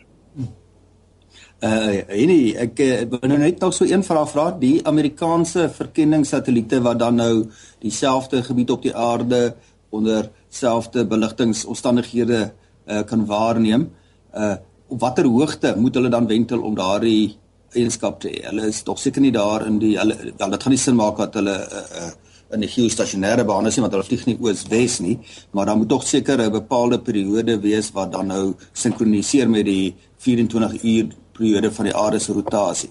Uh 1.58 2.04
nee, 2.30 2.52
ek 2.54 2.78
wil 3.10 3.24
nou 3.32 3.38
net 3.42 3.64
nog 3.64 3.74
so 3.74 3.86
een 3.90 4.04
vraag 4.06 4.30
vra. 4.30 4.52
Die 4.62 4.78
Amerikaanse 4.86 5.64
verkenningssatelliete 5.74 6.84
wat 6.86 7.00
dan 7.02 7.18
nou 7.18 7.48
dieselfde 7.82 8.44
gebied 8.46 8.74
op 8.76 8.86
die 8.86 8.94
aarde 8.94 9.56
onder 9.90 10.30
selfde 10.54 11.06
beligtingomstandighede 11.10 12.42
uh 12.86 13.02
kan 13.10 13.26
waarneem. 13.26 13.90
Uh 14.34 14.56
op 14.88 15.02
watter 15.02 15.26
hoogte 15.26 15.74
moet 15.76 15.98
hulle 15.98 16.14
dan 16.14 16.30
wentel 16.30 16.62
om 16.62 16.78
daardie 16.78 17.36
eienskap 17.74 18.22
te 18.22 18.30
hê? 18.30 18.46
Hulle 18.52 18.70
is 18.70 18.84
tog 18.86 19.02
seker 19.02 19.26
nie 19.26 19.34
daar 19.34 19.66
in 19.66 19.82
die 19.82 19.96
hulle 19.98 20.16
wel 20.38 20.54
dit 20.54 20.64
gaan 20.64 20.76
nie 20.76 20.84
sin 20.84 20.96
maak 20.96 21.18
dat 21.26 21.42
hulle 21.42 21.58
uh, 21.58 21.84
uh 22.04 22.14
in 22.54 22.64
die 22.64 22.70
geostasionêre 22.72 23.46
bane 23.48 23.72
sien 23.72 23.84
want 23.84 23.94
hulle 23.96 24.08
vlieg 24.08 24.26
nie 24.28 24.38
oos-wes 24.40 25.00
nie, 25.04 25.18
maar 25.52 25.66
dan 25.66 25.78
moet 25.82 25.90
tog 25.90 26.04
seker 26.04 26.42
'n 26.42 26.52
bepaalde 26.52 27.00
periode 27.00 27.60
wees 27.60 27.92
wat 27.92 28.12
dan 28.12 28.28
nou 28.28 28.56
sinkroniseer 28.74 29.50
met 29.50 29.66
die 29.66 29.96
24 30.18 30.84
uur 30.84 31.12
periode 31.34 31.72
van 31.72 31.86
die 31.86 31.96
aarde 31.96 32.20
se 32.20 32.34
rotasie. 32.34 32.90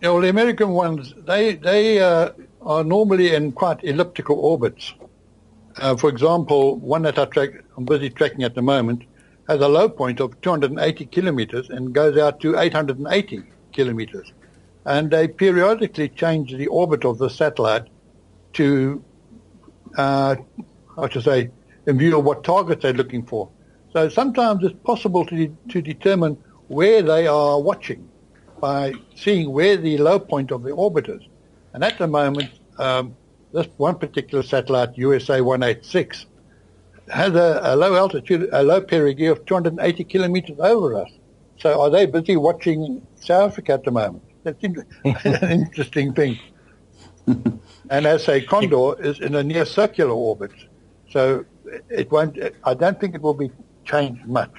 Yeah, 0.00 0.12
well, 0.12 0.22
the 0.22 0.28
American 0.28 0.70
ones, 0.74 1.14
they 1.26 1.54
they 1.54 2.00
uh, 2.00 2.30
are 2.60 2.84
normally 2.84 3.34
in 3.34 3.52
quite 3.52 3.78
elliptical 3.82 4.36
orbits. 4.36 4.94
Uh, 5.80 5.96
for 5.96 6.10
example, 6.10 6.76
one 6.80 7.02
that 7.02 7.18
I 7.18 7.24
track, 7.24 7.50
I'm 7.76 7.84
busy 7.84 8.10
tracking 8.10 8.44
at 8.44 8.54
the 8.54 8.62
moment, 8.62 9.04
has 9.48 9.60
a 9.60 9.68
low 9.68 9.88
point 9.88 10.20
of 10.20 10.40
280 10.40 11.06
kilometers 11.06 11.70
and 11.70 11.94
goes 11.94 12.18
out 12.18 12.40
to 12.40 12.58
880 12.58 13.42
kilometers. 13.72 14.32
And 14.84 15.10
they 15.10 15.28
periodically 15.28 16.08
change 16.08 16.52
the 16.52 16.66
orbit 16.66 17.04
of 17.04 17.18
the 17.18 17.28
satellite 17.28 17.86
to, 18.54 19.04
uh, 19.96 20.36
how 20.96 21.06
to 21.06 21.22
say, 21.22 21.50
in 21.86 21.98
view 21.98 22.18
of 22.18 22.24
what 22.24 22.44
targets 22.44 22.82
they're 22.82 22.92
looking 22.92 23.24
for. 23.24 23.48
So 23.92 24.08
sometimes 24.08 24.64
it's 24.64 24.78
possible 24.84 25.24
to, 25.26 25.56
to 25.68 25.82
determine 25.82 26.36
where 26.68 27.02
they 27.02 27.26
are 27.26 27.60
watching 27.60 28.08
by 28.60 28.94
seeing 29.14 29.52
where 29.52 29.76
the 29.76 29.98
low 29.98 30.18
point 30.18 30.50
of 30.50 30.62
the 30.62 30.70
orbit 30.70 31.08
is. 31.08 31.22
And 31.74 31.84
at 31.84 31.98
the 31.98 32.06
moment, 32.06 32.50
um, 32.78 33.16
this 33.52 33.66
one 33.76 33.96
particular 33.96 34.42
satellite, 34.42 34.96
USA 34.96 35.40
186, 35.40 36.26
has 37.08 37.34
a, 37.34 37.60
a 37.62 37.76
low 37.76 37.94
altitude, 37.94 38.48
a 38.52 38.62
low 38.62 38.80
perigee 38.80 39.26
of 39.30 39.44
280 39.44 40.04
kilometers 40.04 40.58
over 40.58 40.94
us. 40.94 41.10
So 41.58 41.80
are 41.80 41.90
they 41.90 42.06
busy 42.06 42.36
watching 42.36 43.06
South 43.16 43.52
Africa 43.52 43.74
at 43.74 43.84
the 43.84 43.90
moment? 43.90 44.22
That's 44.44 44.64
an 44.64 45.50
interesting 45.50 46.14
thing. 46.14 46.38
and 47.26 48.06
as 48.06 48.28
a 48.28 48.40
condor 48.40 49.00
is 49.00 49.20
in 49.20 49.34
a 49.34 49.42
near 49.42 49.64
circular 49.64 50.12
orbit, 50.12 50.52
so 51.10 51.44
it 51.88 52.10
won't. 52.10 52.38
I 52.64 52.74
don't 52.74 52.98
think 53.00 53.14
it 53.14 53.22
will 53.22 53.34
be 53.34 53.50
changed 53.84 54.26
much. 54.26 54.54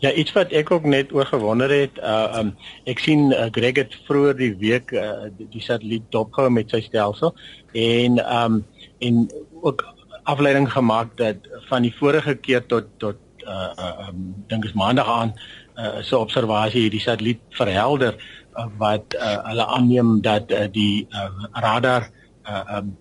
Ja, 0.00 0.12
iets 0.12 0.32
wat 0.32 0.52
ek 0.56 0.70
ook 0.72 0.86
net 0.88 1.10
oor 1.12 1.26
gewonder 1.28 1.68
het, 1.68 1.98
uh 1.98 2.38
um 2.38 2.54
ek 2.88 3.02
sien 3.04 3.34
uh, 3.36 3.50
Greg 3.52 3.76
het 3.76 3.96
vroeër 4.06 4.38
die 4.38 4.54
week 4.56 4.94
uh, 4.96 5.26
die, 5.36 5.48
die 5.52 5.60
satelliet 5.60 6.06
dopgehou 6.14 6.48
met 6.48 6.72
sy 6.72 6.80
stelsel 6.86 7.34
en 7.76 8.16
um 8.24 8.62
en 9.04 9.26
ook 9.60 9.84
afleiding 10.24 10.70
gemaak 10.72 11.12
dat 11.20 11.44
van 11.68 11.84
die 11.84 11.92
vorige 11.98 12.34
keer 12.40 12.64
tot 12.72 12.88
tot 12.96 13.20
uh, 13.44 13.74
uh 13.76 14.08
um 14.08 14.30
dink 14.48 14.64
is 14.64 14.72
maandag 14.72 15.08
aan 15.08 15.34
uh 15.36 15.59
so 16.02 16.20
observasie 16.20 16.86
hierdie 16.86 17.02
satelliet 17.02 17.42
verhelder 17.56 18.16
uh, 18.56 18.66
wat 18.80 19.14
uh, 19.18 19.36
hulle 19.50 19.66
aanneem 19.76 20.18
dat 20.24 20.52
uh, 20.52 20.66
die 20.72 21.06
uh, 21.10 21.30
radar 21.64 22.10
uh 22.48 22.64
um 22.78 22.96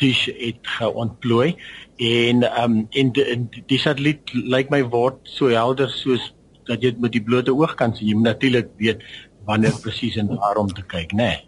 dish 0.00 0.26
het 0.32 0.64
geontplooi 0.78 1.54
en 1.96 2.44
um 2.62 2.76
en 2.90 3.12
die, 3.12 3.64
die 3.68 3.78
satelliet 3.78 4.32
lyk 4.32 4.70
my 4.72 4.80
word 4.82 5.20
so 5.28 5.52
helder 5.52 5.90
soos 5.92 6.32
dat 6.70 6.82
jy 6.84 6.94
met 7.02 7.12
die 7.12 7.22
blote 7.24 7.52
oog 7.52 7.74
kan 7.76 7.94
sien. 7.96 8.08
Jy 8.08 8.16
moet 8.18 8.30
natuurlik 8.30 8.72
weet 8.78 9.04
wanneer 9.48 9.76
presies 9.82 10.16
en 10.20 10.30
waarom 10.36 10.68
te 10.72 10.84
kyk, 10.86 11.12
né? 11.12 11.30
Nee. 11.30 11.46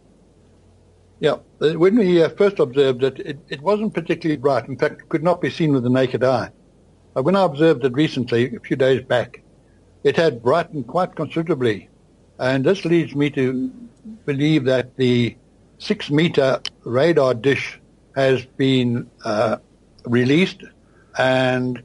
Yeah, 1.22 1.38
uh, 1.60 1.78
when 1.78 1.96
we 1.96 2.24
uh, 2.24 2.28
first 2.30 2.58
observed 2.58 3.04
it, 3.04 3.20
it, 3.20 3.38
it 3.48 3.60
wasn't 3.62 3.94
particularly 3.94 4.40
bright. 4.40 4.68
In 4.68 4.76
fact, 4.76 5.02
it 5.02 5.08
could 5.08 5.22
not 5.22 5.40
be 5.40 5.50
seen 5.50 5.72
with 5.72 5.84
the 5.84 5.90
naked 5.90 6.24
eye. 6.24 6.50
But 7.14 7.24
when 7.24 7.36
I 7.36 7.44
observed 7.44 7.84
it 7.84 7.92
recently, 7.94 8.56
a 8.56 8.60
few 8.60 8.74
days 8.76 9.02
back, 9.02 9.41
it 10.04 10.16
had 10.16 10.42
brightened 10.42 10.86
quite 10.86 11.14
considerably. 11.14 11.88
And 12.38 12.64
this 12.64 12.84
leads 12.84 13.14
me 13.14 13.30
to 13.30 13.70
believe 14.24 14.64
that 14.64 14.96
the 14.96 15.36
six 15.78 16.10
meter 16.10 16.60
radar 16.84 17.34
dish 17.34 17.80
has 18.14 18.44
been 18.44 19.10
uh, 19.24 19.56
released 20.04 20.62
and 21.18 21.82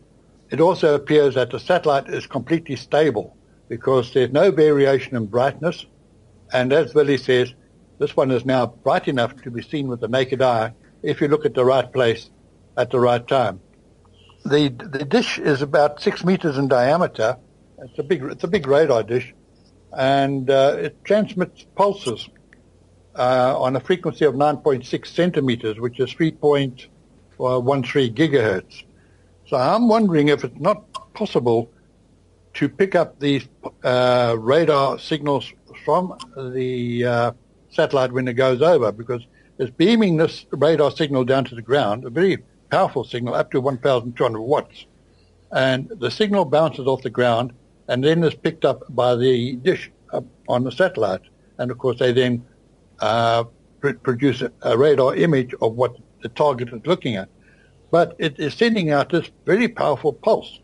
it 0.50 0.62
also 0.62 0.96
appears 0.96 1.36
that 1.36 1.52
the 1.52 1.60
satellite 1.60 2.08
is 2.08 2.26
completely 2.26 2.76
stable 2.76 3.36
because 3.68 4.14
there's 4.14 4.32
no 4.32 4.52
variation 4.52 5.16
in 5.16 5.26
brightness. 5.26 5.86
And 6.54 6.72
as 6.72 6.94
Willie 6.94 7.18
says, 7.18 7.54
this 8.00 8.16
one 8.16 8.32
is 8.32 8.46
now 8.46 8.68
bright 8.68 9.08
enough 9.08 9.42
to 9.42 9.52
be 9.52 9.62
seen 9.62 9.88
with 9.88 10.00
the 10.00 10.08
naked 10.08 10.42
eye 10.42 10.74
if 11.04 11.20
you 11.20 11.28
look 11.28 11.46
at 11.46 11.54
the 11.54 11.66
right 11.66 11.92
place 11.92 12.30
at 12.78 12.92
the 12.92 13.00
right 13.00 13.28
time. 13.28 13.60
The, 14.46 14.70
the 14.70 15.04
dish 15.04 15.40
is 15.40 15.62
about 15.62 16.02
six 16.02 16.24
meters 16.24 16.58
in 16.58 16.70
diameter. 16.70 17.38
It's 17.80 18.00
a 18.00 18.04
big, 18.04 18.24
it's 18.24 18.44
a 18.44 18.48
big 18.48 18.66
radar 18.66 19.04
dish 19.04 19.36
and 19.94 20.50
uh, 20.50 20.76
it 20.80 21.04
transmits 21.06 21.66
pulses 21.76 22.28
uh, 23.16 23.60
on 23.60 23.76
a 23.76 23.80
frequency 23.80 24.26
of 24.26 24.34
9.6 24.34 25.08
centimeters, 25.08 25.80
which 25.80 26.00
is 26.00 26.14
3.13 26.14 26.88
gigahertz. 27.38 28.84
So 29.48 29.58
I'm 29.58 29.88
wondering 29.88 30.30
if 30.30 30.44
it's 30.44 30.60
not 30.60 31.14
possible 31.14 31.72
to 32.56 32.68
pick 32.68 32.96
up 32.96 33.20
these 33.20 33.48
uh, 33.84 34.36
radar 34.40 34.98
signals 34.98 35.54
from 35.86 36.18
the 36.36 37.06
uh, 37.06 37.32
satellite 37.70 38.12
when 38.12 38.28
it 38.28 38.34
goes 38.34 38.62
over, 38.62 38.92
because 38.92 39.22
it's 39.60 39.72
beaming 39.72 40.18
this 40.18 40.46
radar 40.52 40.92
signal 40.92 41.24
down 41.24 41.46
to 41.46 41.56
the 41.56 41.62
ground, 41.62 42.06
a 42.06 42.10
very 42.10 42.38
powerful 42.72 43.04
signal, 43.04 43.36
up 43.36 43.52
to 43.52 43.62
1,200 43.62 44.42
watts. 44.42 44.86
And 45.52 45.88
the 45.90 46.12
signal 46.12 46.46
bounces 46.46 46.88
off 46.88 47.04
the 47.04 47.10
ground 47.10 47.54
and 47.88 48.04
then 48.04 48.24
is 48.24 48.36
picked 48.36 48.66
up 48.66 48.84
by 48.90 49.16
the 49.16 49.56
dish 49.58 49.92
on 50.48 50.64
the 50.64 50.72
satellite. 50.72 51.22
And 51.58 51.72
of 51.72 51.78
course, 51.78 52.00
they 52.00 52.12
then 52.12 52.46
uh, 53.00 53.46
pr- 53.82 53.94
produce 54.04 54.42
a, 54.42 54.52
a 54.62 54.78
radar 54.78 55.16
image 55.16 55.54
of 55.62 55.76
what 55.76 55.96
the 56.22 56.30
target 56.30 56.70
is 56.74 56.82
looking 56.86 57.16
at 57.16 57.30
but 57.92 58.16
it 58.20 58.40
is 58.40 58.54
sending 58.54 58.92
out 58.92 59.10
this 59.10 59.30
very 59.46 59.68
powerful 59.68 60.14
pulse 60.14 60.60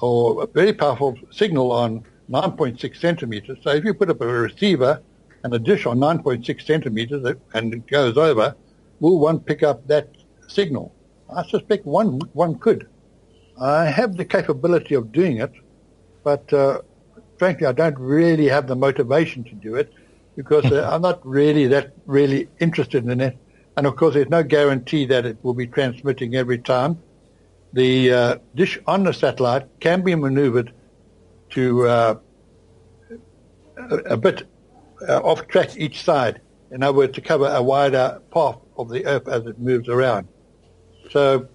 or 0.00 0.42
a 0.42 0.46
very 0.46 0.72
powerful 0.72 1.16
signal 1.30 1.70
on 1.70 2.04
9.6 2.30 2.96
centimeters. 2.96 3.58
So 3.62 3.70
if 3.70 3.84
you 3.84 3.94
put 3.94 4.10
up 4.10 4.20
a 4.20 4.26
receiver 4.26 5.00
and 5.44 5.54
a 5.54 5.58
dish 5.58 5.86
on 5.86 5.98
9.6 5.98 6.62
centimeters 6.62 7.36
and 7.54 7.74
it 7.74 7.86
goes 7.86 8.16
over, 8.16 8.56
will 9.00 9.18
one 9.18 9.38
pick 9.38 9.62
up 9.62 9.86
that 9.86 10.08
signal? 10.48 10.94
I 11.34 11.46
suspect 11.46 11.86
one 11.86 12.20
one 12.32 12.58
could. 12.58 12.88
I 13.60 13.84
have 13.84 14.16
the 14.16 14.24
capability 14.24 14.94
of 14.94 15.12
doing 15.12 15.38
it, 15.38 15.52
but 16.24 16.52
uh, 16.52 16.80
frankly, 17.38 17.66
I 17.66 17.72
don't 17.72 17.98
really 17.98 18.48
have 18.48 18.66
the 18.66 18.76
motivation 18.76 19.44
to 19.44 19.54
do 19.54 19.74
it 19.74 19.92
because 20.36 20.64
uh, 20.66 20.88
I'm 20.92 21.02
not 21.02 21.24
really 21.26 21.66
that 21.68 21.92
really 22.06 22.48
interested 22.60 23.04
in 23.04 23.20
it. 23.20 23.38
And 23.76 23.86
of 23.86 23.96
course, 23.96 24.14
there's 24.14 24.28
no 24.28 24.42
guarantee 24.42 25.06
that 25.06 25.24
it 25.24 25.38
will 25.42 25.54
be 25.54 25.66
transmitting 25.66 26.34
every 26.34 26.58
time. 26.58 26.98
The 27.72 28.12
uh, 28.12 28.38
dish 28.54 28.78
on 28.86 29.04
the 29.04 29.12
satellite 29.12 29.80
can 29.80 30.02
be 30.02 30.14
maneuvered 30.14 30.72
to 31.50 31.88
uh, 31.88 32.14
a, 33.76 33.96
a, 33.96 34.16
bit 34.16 34.46
uh, 35.08 35.20
off 35.20 35.48
track 35.48 35.76
each 35.76 36.02
side, 36.02 36.42
in 36.70 36.82
other 36.82 36.96
words, 36.96 37.14
to 37.14 37.22
cover 37.22 37.46
a 37.46 37.62
wider 37.62 38.20
path 38.30 38.58
of 38.76 38.90
the 38.90 39.06
Earth 39.06 39.26
as 39.26 39.46
it 39.46 39.58
moves 39.58 39.88
around. 39.88 40.28
So 41.10 41.48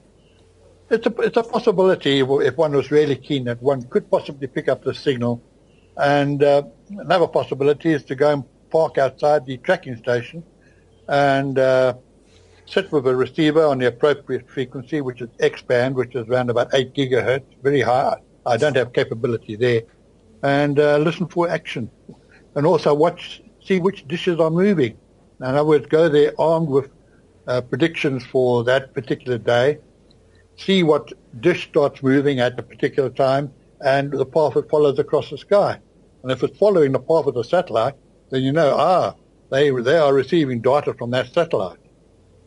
it's 0.89 1.06
a, 1.06 1.13
it's 1.21 1.38
a 1.38 1.43
possibility 1.43 2.19
if 2.19 2.58
one 2.58 2.73
was 2.73 2.91
really 2.91 3.15
keen 3.15 3.43
that 3.45 3.62
one 3.62 3.84
could 3.84 4.10
possibly 4.10 4.47
pick 4.47 4.67
up 4.69 4.84
the 4.84 4.93
signal. 4.93 5.41
And 5.97 6.43
uh, 6.43 6.63
another 6.89 7.28
possibility 7.28 7.91
is 7.91 8.04
to 8.06 8.15
go 8.15 8.32
and 8.32 8.43
park 8.69 8.97
outside 8.97 9.45
the 9.45 9.58
tracking 9.58 9.97
station 9.97 10.43
and 11.08 11.58
uh, 11.58 11.95
sit 12.65 12.91
with 12.91 13.08
a 13.08 13.15
receiver 13.15 13.65
on 13.65 13.80
the 13.80 13.88
appropriate 13.88 14.50
frequency, 14.50 15.02
which 15.02 15.21
is 15.21 15.30
X 15.39 15.62
band, 15.62 15.95
which 15.95 16.15
is 16.15 16.28
around 16.28 16.50
about 16.50 16.73
8 16.73 16.93
gigahertz, 16.93 17.45
very 17.63 17.82
high. 17.82 18.17
I 18.45 18.58
don't 18.58 18.76
have 18.76 18.93
capability 18.93 19.56
there. 19.56 19.82
And 20.43 20.80
uh, 20.80 20.97
listen 21.00 21.28
for 21.28 21.50
action. 21.50 21.89
And 22.56 22.65
also 22.65 22.93
watch, 22.93 23.41
see 23.63 23.80
which 23.80 24.08
dishes 24.08 24.39
are 24.39 24.50
moving. 24.50 24.97
In 25.39 25.45
other 25.45 25.65
words, 25.65 25.86
go 25.88 26.08
there 26.08 26.34
armed 26.39 26.69
with 26.69 26.89
uh, 27.47 27.62
predictions 27.62 28.26
for 28.26 28.63
that 28.63 28.93
particular 28.93 29.38
day 29.38 29.80
see 30.58 30.84
what 30.84 31.13
dish 31.39 31.67
starts 31.70 32.04
moving 32.04 32.39
at 32.39 32.60
a 32.60 32.63
particular 32.63 33.10
time 33.10 33.54
and 33.82 34.12
the 34.12 34.26
path 34.26 34.56
it 34.58 34.70
follows 34.70 35.00
across 35.00 35.30
the 35.30 35.38
sky. 35.38 35.80
And 36.24 36.32
if 36.32 36.43
it's 36.43 36.58
following 36.58 36.91
the 36.91 37.00
path 37.00 37.28
of 37.28 37.36
the 37.36 37.43
satellite, 37.43 37.96
then 38.30 38.41
you 38.41 38.52
know, 38.52 38.76
ah, 38.76 39.13
they, 39.50 39.70
they 39.70 39.98
are 39.98 40.13
receiving 40.13 40.62
data 40.62 40.93
from 40.93 41.12
that 41.12 41.32
satellite. 41.34 41.80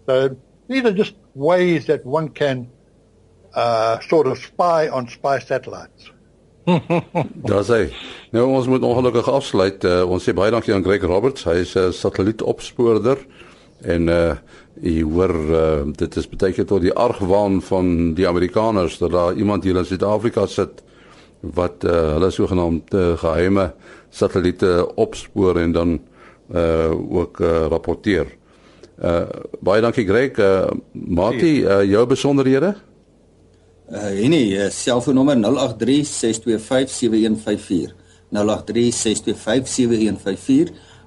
So 0.06 0.36
these 0.68 0.84
are 0.84 0.92
just 0.92 1.14
ways 1.34 1.86
that 1.86 2.04
one 2.04 2.28
can 2.30 2.68
uh, 3.54 4.00
sort 4.00 4.26
of 4.26 4.38
spy 4.38 4.88
on 4.88 5.08
spy 5.08 5.38
satellites. 5.38 6.10
Daar 7.50 7.64
sê, 7.64 7.78
nou 8.34 8.44
ons 8.52 8.66
moet 8.68 8.84
ongelukkig 8.84 9.26
afsluit. 9.32 9.84
Uh, 9.86 10.04
ons 10.06 10.22
sê 10.22 10.34
baie 10.36 10.52
dankie 10.52 10.74
aan 10.74 10.84
Greg 10.84 11.02
Roberts. 11.08 11.46
Hy 11.48 11.62
is 11.64 11.72
'n 11.74 11.88
uh, 11.88 11.94
satellietopspoorder 11.96 13.24
en 13.82 14.08
uh 14.08 14.34
jy 14.80 15.02
hoor 15.04 15.34
uh, 15.52 15.82
dit 15.92 16.16
is 16.16 16.28
baie 16.30 16.54
keer 16.56 16.64
tot 16.64 16.80
die 16.80 16.92
argwaan 16.96 17.58
van 17.60 18.14
die 18.16 18.28
Amerikaners 18.28 18.98
dat 18.98 19.12
daar 19.12 19.36
iemand 19.36 19.64
hier 19.64 19.76
in 19.76 19.84
Suid-Afrika 19.84 20.46
sit 20.48 20.80
wat 21.40 21.84
uh, 21.84 21.90
hulle 22.14 22.30
sogenaamde 22.32 22.96
uh, 22.96 23.18
geheime 23.20 23.72
satelliete 24.10 24.88
opspoor 24.96 25.60
en 25.60 25.72
dan 25.72 26.00
uh 26.50 26.90
ook 26.90 27.40
uh, 27.40 27.66
rapporteer. 27.70 28.26
Uh 28.98 29.22
baie 29.60 29.80
dankie 29.80 30.06
Greg. 30.06 30.38
Uh 30.38 30.66
Mati, 30.92 31.62
uh, 31.62 31.84
jou 31.86 32.06
besonderhede? 32.06 32.74
Uh 33.90 34.28
nee, 34.28 34.56
uh, 34.56 34.70
selfoonnommer 34.70 35.36
0836257154. 35.36 35.42
0836257154. 38.34 38.40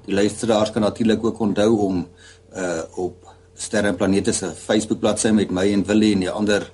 Die 0.05 0.15
luisteraars 0.15 0.71
kan 0.71 0.81
natuurlik 0.81 1.25
ook 1.25 1.39
onthou 1.39 1.77
om 1.77 1.97
uh 1.97 2.05
op 2.95 3.33
Sterre 3.53 3.87
en 3.87 3.95
Planete 3.95 4.33
se 4.33 4.51
Facebook 4.51 4.99
bladsy 4.99 5.29
met 5.29 5.51
my 5.51 5.65
en 5.73 5.85
Willie 5.85 6.13
en 6.13 6.25
die 6.25 6.29
ander 6.31 6.65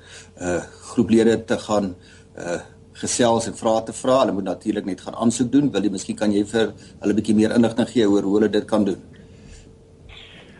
uh 0.42 0.60
groeplede 0.92 1.38
te 1.46 1.58
gaan 1.68 1.96
uh 2.38 2.60
gesels 3.00 3.48
en 3.48 3.56
vrae 3.56 3.84
te 3.88 3.94
vra. 3.96 4.18
Hulle 4.22 4.36
moet 4.36 4.48
natuurlik 4.48 4.86
net 4.86 5.02
gaan 5.02 5.16
aansoek 5.16 5.52
doen. 5.52 5.70
Wil 5.72 5.88
jy 5.88 5.92
miskien 5.94 6.18
kan 6.20 6.34
jy 6.36 6.44
vir 6.48 6.74
hulle 7.00 7.14
'n 7.14 7.16
bietjie 7.16 7.36
meer 7.36 7.56
inligting 7.56 7.88
gee 7.88 8.08
oor 8.08 8.24
hoe 8.24 8.36
hulle 8.38 8.50
dit 8.50 8.66
kan 8.66 8.86
doen? 8.86 9.00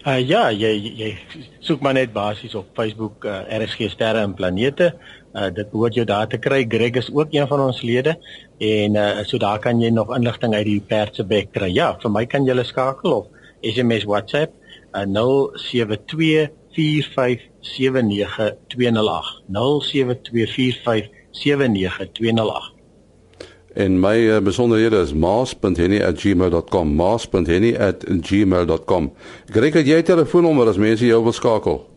Uh 0.08 0.20
ja, 0.20 0.50
jy 0.52 0.72
jy 1.02 1.18
soek 1.60 1.82
maar 1.82 1.94
net 1.94 2.14
basies 2.14 2.56
op 2.56 2.68
Facebook 2.76 3.26
uh, 3.26 3.42
RSG 3.60 3.90
sterre 3.92 4.24
en 4.24 4.34
planete. 4.34 4.94
Uh 5.36 5.50
dit 5.50 5.72
behoort 5.72 5.96
jou 5.96 6.06
daar 6.06 6.28
te 6.28 6.38
kry. 6.38 6.66
Greg 6.68 6.96
is 6.96 7.12
ook 7.14 7.32
een 7.32 7.48
van 7.48 7.60
ons 7.60 7.82
lede 7.82 8.16
en 8.60 8.96
uh 8.96 9.24
so 9.24 9.38
daar 9.38 9.60
kan 9.60 9.82
jy 9.82 9.90
nog 9.90 10.16
inligting 10.16 10.56
uit 10.56 10.66
die 10.66 10.80
Perse 10.80 11.24
bek 11.24 11.52
kry. 11.52 11.72
Ja, 11.74 11.98
vir 12.00 12.12
my 12.12 12.26
kan 12.26 12.46
jy 12.46 12.64
skakel 12.64 13.12
of 13.12 13.28
SMS 13.62 14.04
WhatsApp 14.04 14.52
uh 14.52 14.59
072 14.92 16.50
4579208 16.70 19.44
07245 19.48 21.10
79208. 21.32 22.78
En 23.74 24.00
my 24.00 24.18
uh, 24.18 24.42
besonderhede 24.42 25.02
is 25.02 25.14
maas.henny@gmail.com. 25.14 26.96
maas.henny@gmail.com. 26.96 29.14
Greg, 29.46 29.74
het 29.74 29.88
jy 29.88 30.00
'n 30.00 30.04
telefoonnommer 30.04 30.68
as 30.68 30.78
mense 30.78 31.06
jou 31.06 31.24
wil 31.24 31.32
skakel? 31.32 31.90